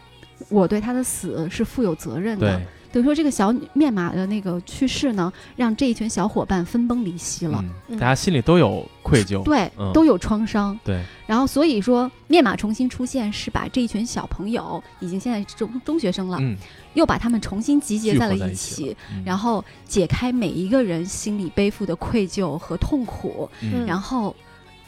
[0.49, 2.57] 我对他的死是负有责任的。
[2.57, 7.63] 对，，等于说这个小面马的那个去世呢，让这一群小伙伴分崩离析了。
[7.87, 9.43] 嗯，大家心里都有愧疚。
[9.43, 10.77] 对，嗯都有创伤。
[10.83, 16.57] 对，然后所以说，面马重新出现是把这一群小朋友，已经现在中中学生了，嗯，
[16.93, 24.35] 又把他们重新集结在了一一起，然后解开每一个人心里背负的愧疚和痛苦，嗯然后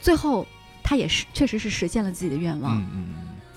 [0.01, 0.45] 最后
[0.83, 3.05] 他也是确实是实现了自己的愿望，嗯嗯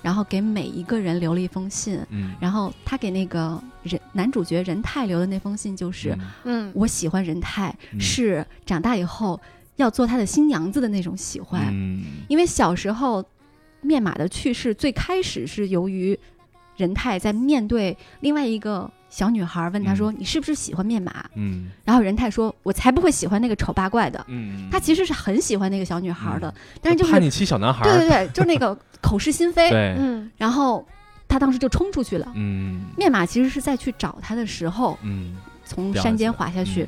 [0.06, 1.98] 然后给每一个人留了一封信。
[2.10, 6.10] 嗯，然后他给那个人男主角任泰留的那封信就是：
[6.44, 9.40] 嗯嗯我喜欢任泰，嗯是长大以后
[9.74, 11.70] 要做他的新娘子的那种喜欢。
[11.72, 13.24] 嗯因为小时候
[13.80, 16.16] 面马的去世最开始是由于
[16.76, 21.24] 任泰在面对另外一个小女孩问他说：“你是不是喜欢面马？
[21.36, 26.52] 嗯？”然后仁泰说：“我才不会喜欢那个丑八怪的。”嗯，他其实是很喜欢那个小女孩的，
[26.82, 29.70] 但是就是叛逆期小男孩，对对对，就是那个口是心非。
[29.72, 30.30] 对，嗯。
[30.36, 30.86] 然后
[31.26, 32.30] 他当时就冲出去了。
[32.34, 32.82] 嗯。
[32.94, 36.86] 面马其实是在去找他的时候，嗯，从山间滑下去，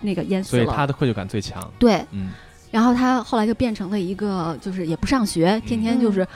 [0.00, 0.72] 那个淹死所以了。
[0.74, 1.62] 他的愧疚感最强。
[1.78, 2.30] 对，嗯。
[2.70, 6.26] 然后他后来就变成了一个，就是也不上学，天天就是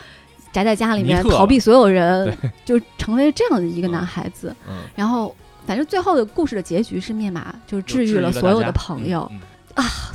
[0.52, 4.54] 宅在家里面逃避所有人，就成为这样的一个男孩子。
[4.68, 5.34] 嗯，然后，
[5.66, 9.26] 反正最后的故事的结局是灭马就是治愈了所有的朋友。
[9.32, 9.40] 嗯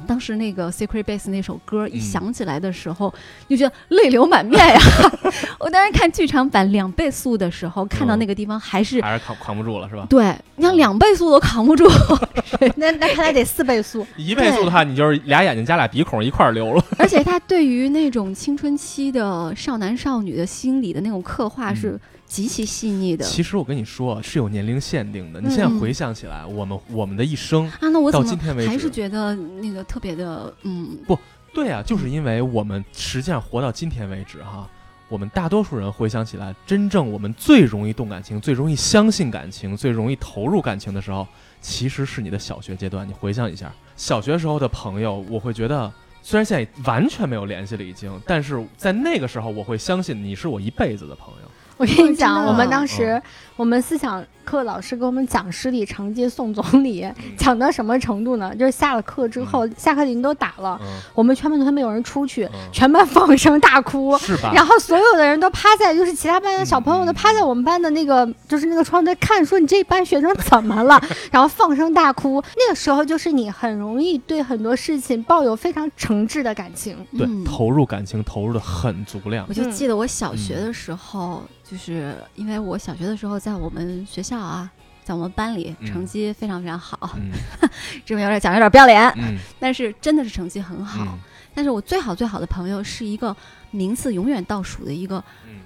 [0.08, 3.14] 当时那个《Secret Base》那首歌一嗯响起来的时候，
[3.50, 4.80] 就觉得泪流满面呀！
[5.60, 9.02] 我当时看剧场版两倍速的时候，看到嗯那个地方还是。
[9.02, 10.08] 还是扛扛不住了是吧？
[10.10, 11.86] 对，你想两倍速都扛不住，
[12.78, 14.06] 那那看来得四倍速。
[14.16, 16.84] 一倍速的话，你就是俩眼睛加俩鼻孔一块儿流了。
[16.98, 25.40] 而且他对于那种青春期的少男少女的心理的那种刻画嗯是极其细腻的、其实我跟你说是有年龄限定的。
[25.40, 27.88] 你现在嗯回想起来，我们我们的一生，啊。
[27.90, 31.18] 那我怎到么今天为止还是觉得那个特别的嗯不
[31.54, 34.70] 对啊，就是因为我们实际上活到今天为止哈，
[35.08, 41.26] 我们大多数人回想起来，真正我们最容易动感情、最容易相信感情、最容易投入感情的时候，
[41.62, 43.08] 其实是你的小学阶段。
[43.08, 45.92] 你回想一下，小学时候的朋友，我会觉得。
[46.24, 51.47] 虽然现在完全没有联系了，已经，但是在那个时候，我会相信你是我一辈子的朋友。
[51.78, 53.22] 我跟你讲，我们当时嗯
[53.58, 57.08] 我们思想课老师给我们讲诗礼长街送总理，
[57.38, 58.56] 讲到什么程度呢？
[58.56, 64.16] 就是下了课之后，下课铃都打了，嗯，我们全班同学没有人出去，嗯全班放声大哭。
[64.20, 64.52] 是吧？
[64.54, 71.02] 然后所有的人都趴在，就是其他班的小朋友都趴在我们班的那个，就是那个窗台看，说你这班学生怎么了？
[71.32, 72.42] 然后放声大哭。
[72.56, 76.96] 那个时候就是你很容易对很多事情抱有非常诚挚的感情。
[77.18, 79.54] 对，嗯投入感情投入的很足量我。
[79.54, 84.72] 就记得我小学嗯的时候，就是因为我小学的时候在我们学校啊，
[85.04, 85.88] 在我们班里嗯。
[85.88, 87.32] 成绩非常非常好，嗯。
[88.06, 89.38] 这么有点讲有点不要脸，嗯。
[89.60, 91.04] 但是真的是成绩很好。
[91.04, 91.20] 嗯。
[91.54, 93.36] 但是我最好最好的朋友是一个
[93.72, 95.60] 名次永远倒数的一个嗯。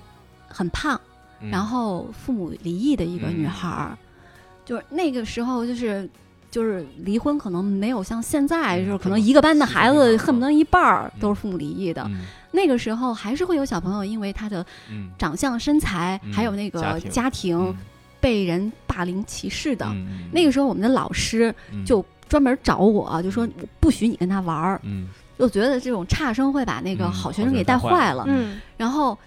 [0.47, 0.99] 很胖，
[1.39, 1.49] 嗯。
[1.51, 3.97] 然后父母离异的一个女孩儿，
[4.65, 6.09] 就是那个时候就是。
[6.51, 12.03] 就是离婚可能没有像现在，嗯就是可能一个班的孩子恨不得一半儿嗯都是父母离异的。
[12.09, 12.25] 嗯。
[12.51, 15.09] 那个时候还是会有小朋友因为他的嗯。
[15.17, 17.75] 长相、身材，嗯还有那个家庭。
[18.19, 19.83] 被人霸凌歧视的。
[19.87, 21.83] 嗯那个时候，我们的老师嗯。
[21.83, 25.07] 就专门找我，就说我不许你跟他玩儿，嗯。
[25.39, 28.25] 就觉得这种差生会把那个嗯好学生给带坏坏了。
[28.27, 28.61] 嗯。
[28.77, 29.17] 然后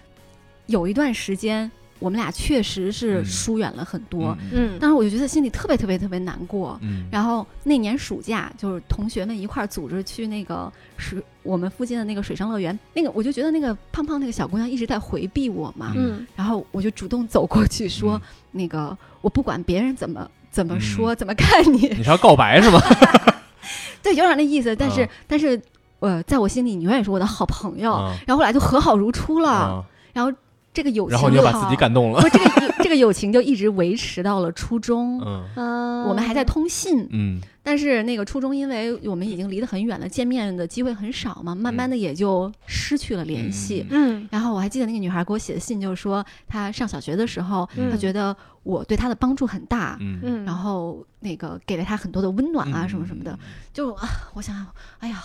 [0.67, 1.69] 有一段时间，
[1.99, 3.25] 我们俩确实是嗯。
[3.25, 6.77] 疏远了很多，嗯嗯当时我就觉得心里特别特别特别难过。
[6.81, 7.05] 嗯。
[7.11, 16.25] 然后那年暑假，就是同学们一块儿组织去那个水我们附近的那个水上乐园，那个我就觉得那个胖胖那个小姑娘一直在回避我嘛，嗯。
[16.35, 18.21] 然后我就主动走过去说，
[18.51, 22.79] 那个我不管别人怎么怎么说、怎么看你， 你是要告白是吗？
[24.03, 24.75] 对，有点那意思。
[24.75, 25.09] 但是、啊。
[25.27, 25.59] 但是，
[25.99, 27.93] 呃，在我心里，你永远是我的好朋友。
[27.93, 28.15] 啊。
[28.27, 29.83] 然后后来就和好如初了，啊。
[30.13, 30.31] 然后
[30.75, 32.29] 这个友情然后你就把自己感动了不。
[32.29, 35.19] 这个这个友情就一直维持到了初中。
[35.25, 43.83] 嗯嗯，我们还在通信，嗯但是那个初中，因为我们已经离得很远了，见面的机会很少嘛，慢慢的也就失去了联系。
[43.89, 53.39] 嗯然后我还记得那个女孩给我写的信，就是说她上小学的时候，嗯她觉得我对她的帮助很大，嗯嗯，然后那个给了她很多的温暖啊，什么什么的。，
[53.73, 54.67] 就啊，我想想，
[54.99, 55.23] 哎呀，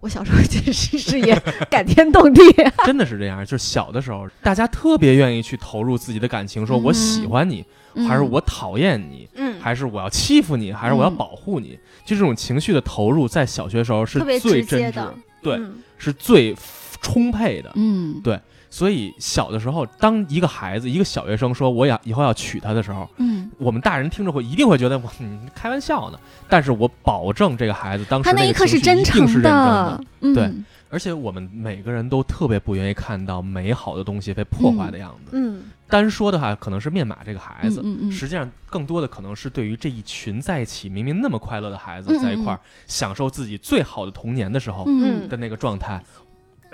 [0.00, 1.34] 我小时候确实是也
[1.70, 2.40] 感天动地。
[2.84, 3.44] 真的是这样。
[3.44, 7.64] 就是小的时候，大家特别愿意去投入自己的感情，说我喜欢你，
[8.08, 11.78] 还是我讨厌你，嗯还是我要欺负你，还是我要嗯保护你。
[12.04, 16.54] 就这种情绪的投入，在小学时候是最真挚的，对，嗯是最
[17.00, 17.72] 充沛的。
[17.76, 18.38] 嗯，对
[18.74, 26.18] 所以小的时候，当一个孩子，一个小学生说我要以后要娶她的时候，嗯，我们大人听着会一定会觉得我你开玩笑呢。
[26.48, 30.04] 但是我保证这个孩子当时他那一个刻是真诚的。
[30.22, 30.52] 嗯，对
[30.90, 35.30] 而且我们每个人都特别不愿意看到美好的东西被破坏的样子。
[35.34, 42.58] 嗯单说的话，可能是面马这个孩子，嗯嗯嗯实际上更多的可能是对于这一群在一起明明那么快乐的孩子在一块儿
[42.88, 46.02] 享受自己最好的童年的时候嗯的那个状态。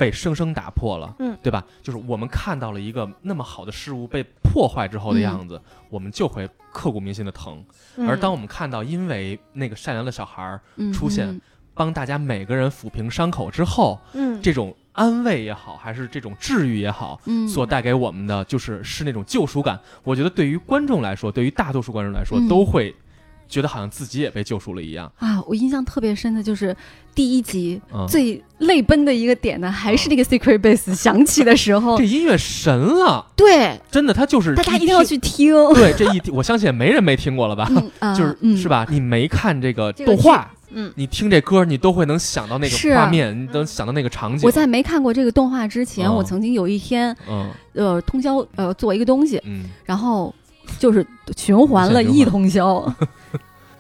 [0.01, 1.63] 被生生打破了，嗯，对吧？
[1.83, 7.63] 就是我们看到了一个那么好的事物被破坏之后的样子，我们就会刻骨铭心的疼。
[7.97, 8.09] 嗯。
[8.09, 10.59] 而当我们看到因为那个善良的小孩
[10.91, 11.39] 出现嗯。
[11.75, 14.41] 帮大家每个人抚平伤口之后，嗯。
[14.41, 17.47] 这种安慰也好，还是这种治愈也好，嗯。
[17.47, 19.79] 所带给我们的就是是那种救赎感。
[20.03, 22.49] 我觉得对于观众来说，对于大多数观众来说，嗯。
[22.49, 22.95] 都会
[23.51, 25.13] 觉得好像自己也被救赎了一样。
[25.19, 26.75] 啊，我印象特别深的就是
[27.15, 35.05] 第一集嗯，最泪奔的一个点呢，还是那个 Secret Base 响起的时候这，音乐神了，对，真的，他就是大家一定要。
[35.11, 37.69] 去听， 对，这一我相信没人没听过了吧？
[38.17, 38.87] 就是、嗯是吧？
[38.89, 44.47] 你没看这个这个动画，嗯你听这歌，你都会能想到那个画面，你能想到那个场景。
[44.47, 50.33] 我在没看过这个动画之前，嗯我曾经有一天，嗯呃，通宵呃做一个东西，嗯，然后
[50.79, 51.05] 就是
[51.37, 52.95] 循环了一通宵。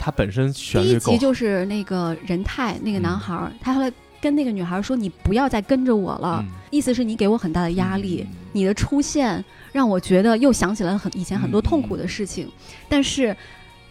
[0.03, 6.43] 它本身旋第一集就是那个仁泰那个男孩儿，他后来跟那个女孩说：“你不要再跟着我了。
[6.43, 6.51] 嗯。
[6.71, 8.37] 意思是你给我很大的压力，嗯。
[8.53, 12.51] 你的出现让我觉得又想起了很以前很多痛苦的事情。
[12.89, 13.37] 但是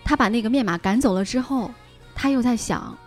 [0.03, 1.71] 他把那个面马赶走了之后，
[2.15, 2.97] 他又在想，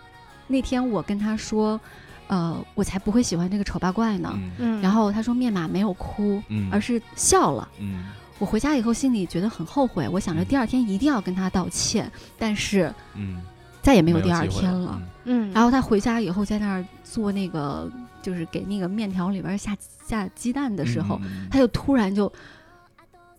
[0.47, 1.81] 那天我跟他说，
[2.29, 4.31] 呃，我才不会喜欢这个丑八怪呢。
[4.35, 4.53] 嗯。
[4.59, 7.69] 嗯，然后他说面马没有哭，嗯，而是笑了。
[7.81, 8.05] 嗯
[8.43, 13.41] 我回家以后心里觉得很后悔，我想着第二天一定要跟他道歉，但是嗯，
[13.81, 15.01] 再也没没有第二天了。
[15.01, 15.47] 嗯。
[15.47, 17.89] 嗯，然后他回家以后在那儿做那个，
[18.21, 21.47] 就是给那个面条里边下下鸡蛋的时候，嗯。
[21.53, 22.33] 他就突然就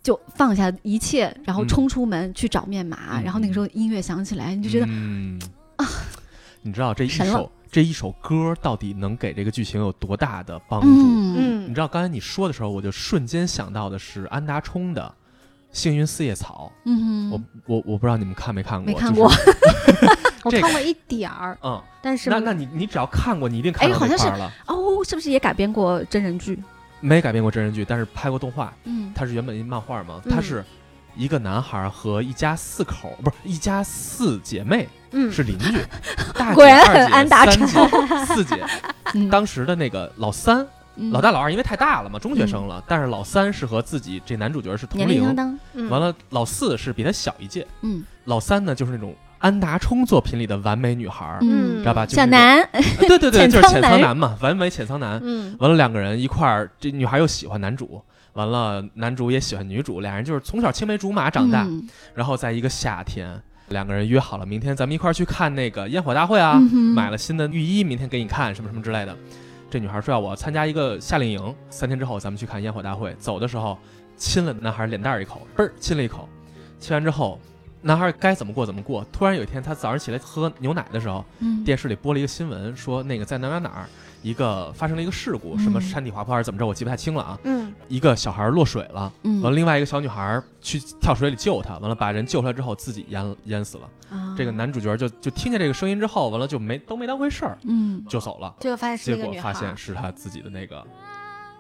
[0.02, 1.68] 就放下一切，然后嗯。
[1.68, 3.20] 冲出门去找面码。
[3.20, 5.38] 嗯然后那个时候音乐响起来，你就觉得、嗯。
[5.76, 5.86] 啊，
[6.62, 10.88] 你知道这一首这一首歌到底能给这个剧情有多大的帮助？
[10.88, 15.02] 嗯嗯你知道刚才你说的时候，我就瞬间想到的是安达充的
[15.76, 18.86] 《幸运四叶草》嗯我我我不知道你们看没看过？
[18.86, 24.28] 没看过就是 这个我看过一点儿，嗯，但是那那你你只要看过，你一定看到哎好像是。
[24.68, 26.62] 哦，是不是也改编过真人剧？
[27.00, 28.72] 没改编过真人剧，但是拍过动画。
[28.84, 30.64] 嗯它是原本一漫画嘛，嗯它是
[31.16, 35.72] 一个男孩和一家四口，不是一家四姐妹，嗯是邻居。
[36.36, 38.56] 大姐、果然很二姐、安达三姐、四姐。
[39.16, 52.06] 嗯当时的那个老三、嗯老大、老二因为太大了嘛，中学生了，但是老三是和自己这男主角是同龄，年龄相当，嗯完了老四是比他小一届，嗯老三呢就是那种安达充作品里的完美女孩儿，嗯知道吧？
[52.06, 52.70] 就是小那种，南，啊
[53.08, 55.20] 对对对，浅就是浅仓男仓男嘛，完美浅仓男。
[55.24, 58.02] 嗯完了，两个人一块儿，这女孩又喜欢男主，
[58.34, 63.40] 完了男主也喜欢女主，俩人就是从小青梅竹马长大，嗯然后在一个夏天，
[63.74, 69.14] 两个人约好了明天咱们一块儿去看那个烟火大会啊，嗯买了新的浴衣，明天给你看什么什么之类的。
[69.70, 73.14] 这女孩说要我参加一个夏令营，三天之后咱们去看烟火大会。
[73.20, 73.78] 走的时候
[74.16, 76.30] 亲了男孩脸蛋儿一口，嘣儿亲了一口，
[76.80, 77.38] 亲完之后。
[77.86, 79.06] 男孩该怎么过怎么过。
[79.12, 83.90] 突然有一天，他早上起来喝牛奶的时候，嗯电视里播了一个新闻，说那个在哪哪哪儿
[84.24, 87.38] 一个发生了一个事故，嗯什么山体滑坡还是怎么着，我记不太清了啊。
[87.44, 93.90] 嗯一个小孩落水了，嗯完了另外一个小女孩去跳水里救他，完了把人救出来之后自己淹淹死了。
[94.10, 100.84] 啊这个男主角就就听见这个声音之后，完了就没都没当回事儿嗯就走了，结果发现是结一个女孩儿，果发现是他自己的那个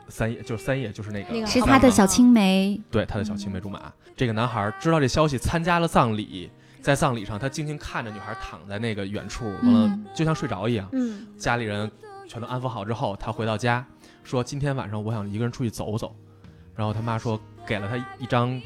[0.07, 3.91] 三叶，就是三叶就是那个是他的小青梅，对他的小青梅竹马。
[4.15, 6.49] 这个男孩知道这消息，参加了葬礼。
[6.81, 10.85] 在葬礼上，他静静看着女孩躺在那个远处，完了嗯就像睡着一样。
[10.91, 11.89] 嗯家里人
[12.33, 13.85] 全都安抚好之后，他回到家，
[14.23, 16.15] 说今天晚上我想一个人出去走走。
[16.75, 18.59] 然后他妈说给了他一张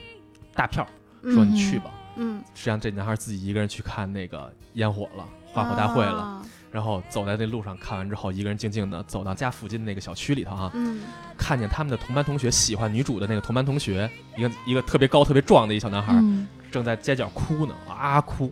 [0.56, 0.88] 大票，
[1.24, 1.92] 说嗯你去吧。
[2.16, 6.22] 嗯，实际上这男孩自己一个人去看那个烟火了，花火大会了。
[6.22, 11.02] 啊，然后走在那路上，看完之后，一个人静静的走到家附近那个小区里头啊、嗯
[11.38, 18.50] 看见他们的同班同学喜欢女主的那个同班同学，一个一个特别高、特别壮的一小男孩，嗯正在街角哭呢，啊哭。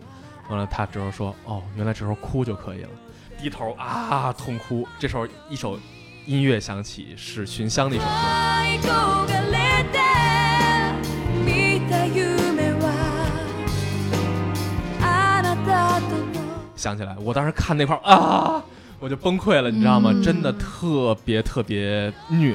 [0.50, 2.90] 完了，他这时候说：“哦，原来这时候哭就可以了。”
[3.45, 4.87] 低头啊痛哭。
[4.99, 5.79] 这时候一首
[6.27, 8.11] 音乐响起，是寻香的一首歌。
[8.11, 8.89] 愛焦
[9.27, 9.99] がれて
[11.45, 12.85] 見た夢は
[15.01, 16.41] あなたとの
[16.77, 18.63] 想起来，我当时看那块儿啊，
[18.99, 20.11] 我就崩溃了，你知道吗？
[20.13, 22.55] 嗯真的特别特别虐。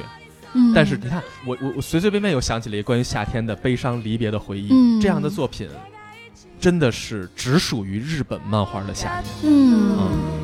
[0.54, 4.68] 嗯但是你看，我我我随随便便又想起了一个关于夏天的悲伤离别的回忆。
[4.72, 5.68] 嗯这样的作品，
[6.58, 9.30] 真的是只属于日本漫画的夏天。
[9.42, 10.39] 嗯帰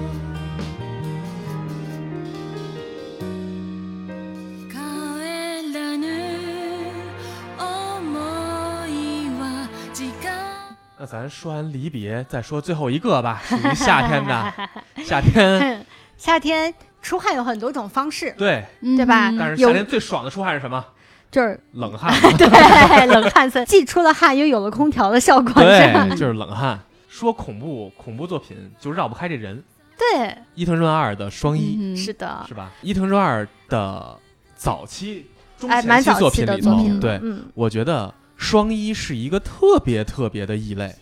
[11.28, 14.54] 咱说完离别，再说最后一个吧， 属于夏天的
[15.04, 15.86] 夏天。
[16.18, 18.66] 夏天出汗有很多种方式，对，
[18.96, 20.84] 对吧嗯但是夏天最爽的出汗是什么？
[21.30, 26.08] 就是冷汗，对冷汗森，既出了汗又有了空调的效果，是吧？
[26.08, 26.80] 对，就是冷汗。
[27.10, 29.62] 说恐怖恐怖作品就绕不开这人，
[29.98, 32.72] 对，伊藤润二的双一、嗯是的，是吧？
[32.82, 34.18] 伊藤润二的
[34.56, 35.28] 早期、
[35.60, 40.96] 中哎，前期作品里头，的作品，对，嗯我觉得双一是一个特别特别的异类。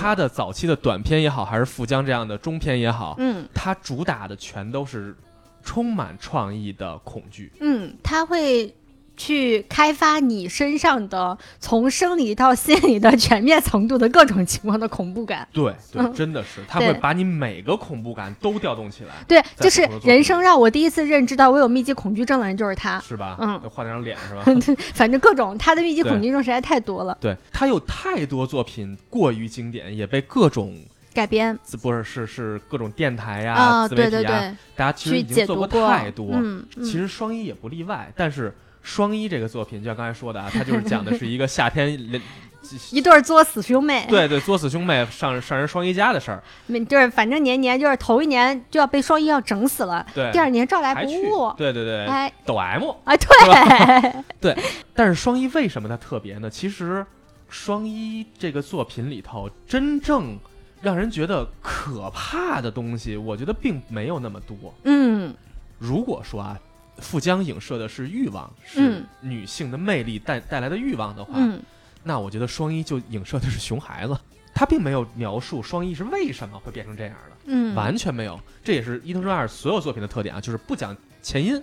[0.00, 5.14] 嗯，他的早期的短片也好，还是富江这样的中片也好，嗯他主打的全都是
[5.62, 7.52] 充满创意的恐惧。
[7.60, 8.74] 嗯，他会
[9.20, 15.46] 去开发你身上的从生理到心理的全面程度的各种情况的恐怖感。
[15.52, 22.98] 对对，嗯真的是，他会把你每个恐怖感都调动起来，对，就是人生让我第一次认知到我有密集恐惧症的人就是他。
[23.00, 23.36] 是吧？
[23.38, 24.42] 嗯画那张脸是吧？
[24.94, 30.74] 反正各种他的密集恐惧症实在太多了，对他有太多作品过于经典，也被各种
[31.12, 36.30] 改编不是是是各种电台呀、啊，自媒体啊，对对对，大家其实去已经做解读过太多。
[36.32, 41.90] 嗯，嗯其实双一也不例外，但是双一这个作品，就像刚才说的啊，它就是讲的是一个夏天
[42.92, 52.90] 一对儿作死兄妹，对对作死兄妹上上人双一家的事儿，没，就是反正年年就是头一年就要被双一要整死了，对，第二年照来不误，，对对对，哎抖 M。
[53.04, 53.16] 啊，
[54.40, 54.56] 对，
[54.94, 56.50] 但是双一为什么它特别呢？
[56.50, 57.04] 其实
[57.48, 60.38] 双一这个作品里头，真正
[60.82, 64.56] 让人觉得可怕的东西，我觉得并没有那么多。
[64.84, 65.34] 嗯
[65.78, 66.60] 如果说啊，
[67.00, 71.60] 富江影射的是欲望，是嗯女性的魅力带带来的欲望的话，嗯
[72.02, 74.16] 那我觉得双一就影射的是熊孩子。
[74.52, 78.38] 他并没有描述双一是为什么会变成这样的，嗯，完全没有。
[78.62, 81.62] 这也是伊藤润二所有作品的特点啊，就是不讲前因，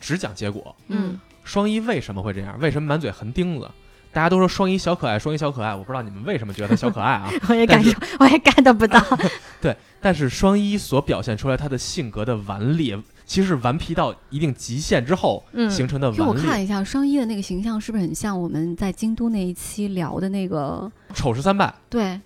[0.00, 0.74] 只讲结果。
[0.88, 2.58] 嗯双一为什么会这样？
[2.60, 3.70] 为什么满嘴横钉子？
[4.12, 7.30] 大家都说双一小可爱，双一小可爱，我不知道你们为什么觉得他小可爱啊？
[7.48, 9.00] 我也感受，我也 get 不到，
[9.62, 13.00] 对但是双一所表现出来他的性格的顽劣，
[13.30, 16.42] 其实是顽皮到一定极限之后嗯形成的顽劣。
[16.42, 20.90] 看一下双一的那个形象，是不是很像我们在京都那一期聊的那个？
[21.14, 22.20] 丑十三拜，对，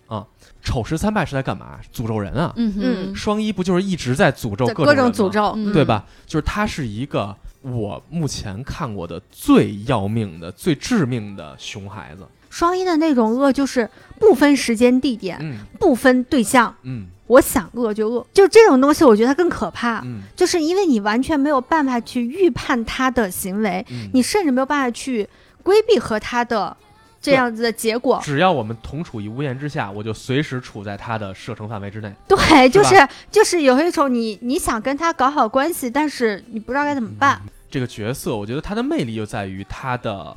[0.63, 1.79] 丑十三拜是在干嘛？
[1.93, 2.51] 诅咒人啊！
[2.57, 6.07] 嗯嗯哼，双一不就是一直在诅咒各各种诅咒，嗯对吧？
[6.25, 12.27] 就是他是一个我目前看过的最要命的、最致命的熊孩子。
[12.49, 25.29] 双一的那种恶就是不分时间地点，嗯不分对象，嗯我想饿就饿，就这种东西，我觉得它更可怕，嗯就是因为你完全没有办法去预判他的行为，嗯，你甚至没有办法去
[25.63, 26.77] 规避和他的
[27.23, 28.21] 这样子的结果。
[28.23, 32.13] 只要我们同处一屋檐之下，我就随时处在他的射程范围之内。
[32.29, 37.41] 对，就是就是有一种你你想跟他搞好关系，但是你不知道该怎么办。
[37.71, 40.37] 这个角色，我觉得他的魅力就在于他的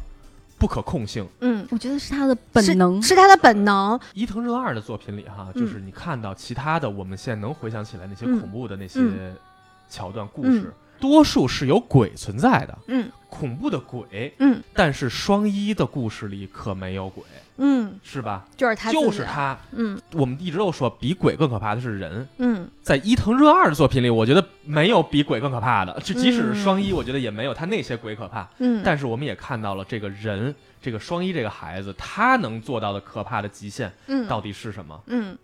[0.57, 1.27] 不可控性。
[1.41, 3.99] 嗯，我觉得是他的本能，是他的本能。
[4.13, 5.61] 伊藤润二的作品里，哈，嗯。
[5.61, 8.39] 就是你看到其他的，我们现在能回想起来那些嗯。
[8.39, 9.35] 恐怖的那些嗯。
[9.89, 14.33] 桥段故事，多数是有鬼存在的，嗯恐怖的鬼。
[14.39, 17.23] 嗯但是双一的故事里可没有鬼，
[17.57, 18.45] 嗯，是吧？
[18.55, 19.57] 就是他，就是他。
[19.71, 25.99] 嗯我们一直都说比鬼更可怕的是人，嗯在伊藤润二的作品里，我觉得没有比鬼更可怕的。
[26.01, 28.47] 就即使是嗯双一，我觉得也没有他那些鬼可怕。
[28.59, 34.99] 嗯，但是我们也看到了这个人，这个双一这个孩子，他能做到的可怕的极限嗯到底是什么？
[35.07, 35.37] 嗯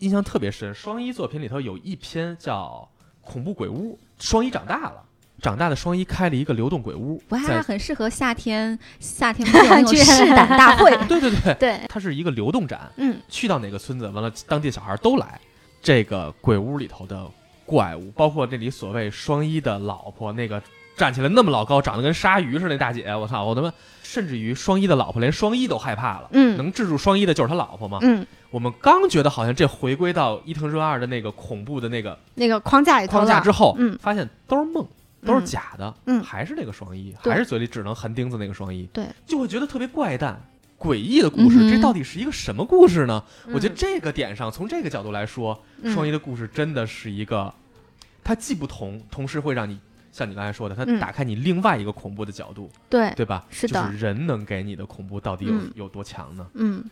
[0.00, 0.74] 印象特别深。
[0.74, 2.86] 双一作品里头有一篇叫
[3.24, 5.02] 《恐怖鬼屋》，双一长大了，
[5.40, 15.40] 长大的双一开了一个流动鬼屋，哇，它很适合夏天，夏天 那种试胆大会， 对对对，对，它是一个流动展，嗯去到哪个村子，完了当地小孩都来。
[15.82, 17.30] 这个鬼屋里头的
[17.66, 20.62] 怪物，包括这里所谓双一的老婆，那个
[20.96, 26.28] 站起来那么老高，长得跟鲨鱼似的那大姐，我操，我他妈，甚至于双一的老婆连双一都害怕了。
[26.32, 26.56] 嗯。
[26.56, 27.98] 能制住双一的就是他老婆吗？
[28.02, 33.98] 嗯，我们刚觉得好像这回归到伊藤润二的那个恐怖的那个那个框架里头框架之后，嗯。
[34.00, 34.86] 发现都是梦，
[35.26, 36.22] 都是假的，嗯。
[36.22, 40.40] 还是那个双一，还是嘴里只能含钉子那个双一，对，就会觉得特别怪诞。
[40.84, 43.24] 诡异的故事，嗯这到底是一个什么故事呢？
[43.46, 47.52] 我觉得嗯这个点上，从这个角度来说，嗯双一的故事真的是一个，
[48.22, 49.80] 它既不同，同时会让你
[50.12, 53.46] 像你刚才说的，它嗯打开你另外一个恐怖的角度，对，对吧？
[53.48, 56.46] 是的就是人能给你的恐怖到底有、嗯有多强呢？
[56.54, 56.84] 嗯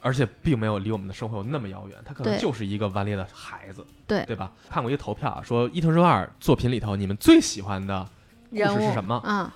[0.00, 4.52] 而且并没有离我们的生活有那么遥远，他可能就是一个顽劣的孩子，对对吧？
[4.68, 8.06] 看过一个投票啊，说伊藤润二作品里头你们最喜欢的
[8.50, 9.22] 故事是什么？
[9.24, 9.50] 嗯，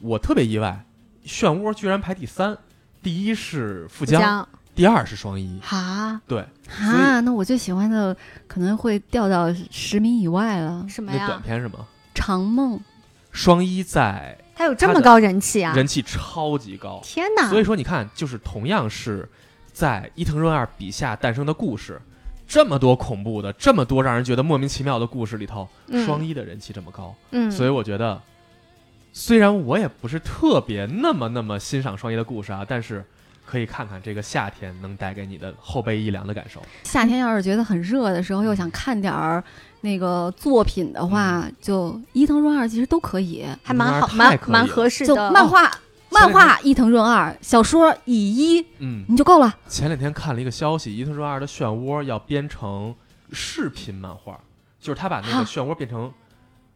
[0.00, 0.82] 我特别意外，
[1.26, 2.56] 漩涡居然排第三，
[3.02, 6.40] 第一是富富江，第二是双一，哈对，
[6.78, 10.86] 啊，那我最喜欢的可能会掉到十名以外了。
[10.88, 11.40] 什么那短？
[11.42, 11.86] 片是吗？
[12.14, 12.78] 长梦，
[13.30, 15.72] 双一在他有这么高人气啊！
[15.74, 17.48] 人气超级高，天哪！
[17.48, 19.26] 所以说你看，就是同样是
[19.72, 22.00] 在伊藤润二笔下诞生的故事，
[22.46, 28.20] 这么多恐怖的，这么多让人觉得莫名其妙的故事里头，嗯双一的人气这么高，嗯，所以我觉得
[29.12, 33.04] 虽然我也不是特别那么那么欣赏双叶的故事啊，但是
[33.44, 36.62] 可以看看这个夏天能带给你的后背一凉的感受。
[36.84, 39.42] 夏天要是觉得很热的时候，又想看点儿
[39.80, 43.44] 那个作品的话，就伊藤润二其实都可以。
[43.64, 45.32] 还蛮好，蛮蛮合适的。
[45.32, 45.80] 漫画，前
[46.10, 49.52] 漫画伊藤润二，小说乙一，嗯，你就够了。
[49.66, 52.94] 前两天看了一个消息，伊藤润二的漩涡要编成
[53.32, 54.38] 视频漫画，
[54.80, 56.12] 就是他把那个啊漩涡变成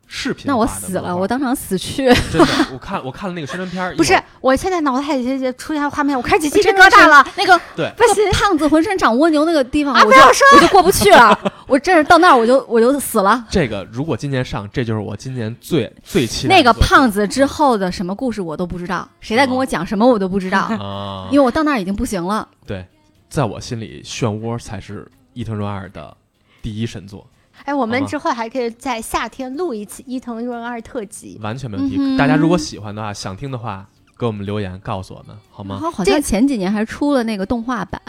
[0.07, 0.44] 视频。
[0.46, 2.12] 那我死了，我当场死去。
[2.30, 7.26] 真的，我看我看了那个宣传片， 不是我现在脑袋里就出现画面，我开始鸡皮疙瘩了。
[7.36, 11.38] 那个对不行，胖子浑身长蜗牛那个地方，啊我就不要说我就过不去了。
[11.66, 13.44] 我真是到那儿我就我就死了。
[13.50, 22.46] 这个如果今年上，这就是我今年最最期待那个胖子之后的什么故事我都不知道，谁在跟我讲什么我都不知道，啊，因为我到那儿已经不行了。
[22.66, 22.86] 对，
[23.28, 26.16] 在我心里，漩涡才是伊藤润二的
[26.62, 27.26] 第一神作，
[27.64, 31.38] 哎，我们之后还可以在夏天录一期伊藤润二特辑。
[31.42, 31.96] 完全没问题。
[31.98, 33.86] 嗯大家如果喜欢的话，想听的话，
[34.18, 35.80] 给我们留言告诉我们好吗？
[35.92, 38.00] 好像前几年还出了那个动画版，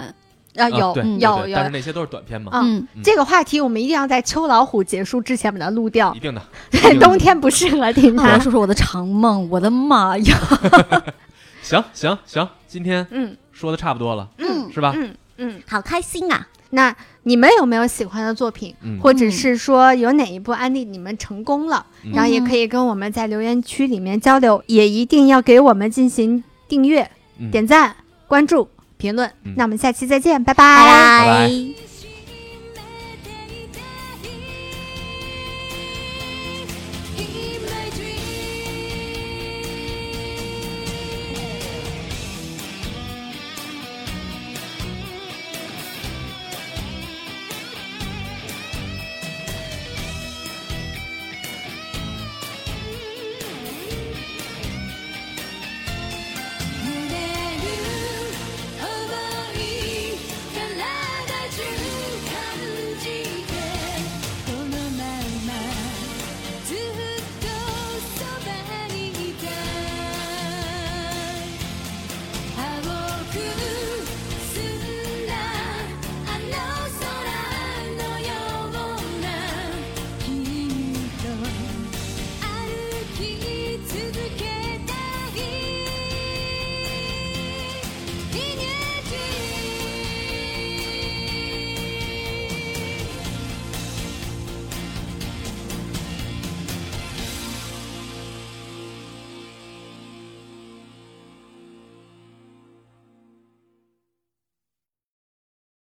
[0.58, 6.20] 啊，有有有但是那些都是短片嘛，啊嗯，嗯这个话题我们一定要在秋老虎结束之前把它录掉一。
[6.20, 6.42] 定的。
[6.72, 8.38] 对，冬天不适合听它。
[8.40, 10.38] 说说我的长梦，我的妈呀！
[11.62, 14.94] 行行行，今天嗯说的差不多了，嗯，是吧？
[14.96, 15.62] 嗯嗯。
[15.68, 16.48] 好开心啊！
[16.72, 19.00] 那你们有没有喜欢的作品，嗯。
[19.00, 22.12] 或者是说有哪一部案例你们成功了，嗯。
[22.14, 27.50] 然后也可以跟我们在留言区里面交流，也一定要给我们进行订阅、嗯。
[27.52, 27.96] 点赞、
[28.28, 29.32] 关注、评论。
[29.44, 29.54] 嗯。
[29.58, 31.48] 那我们下期再见，拜拜。
[31.48, 31.85] 拜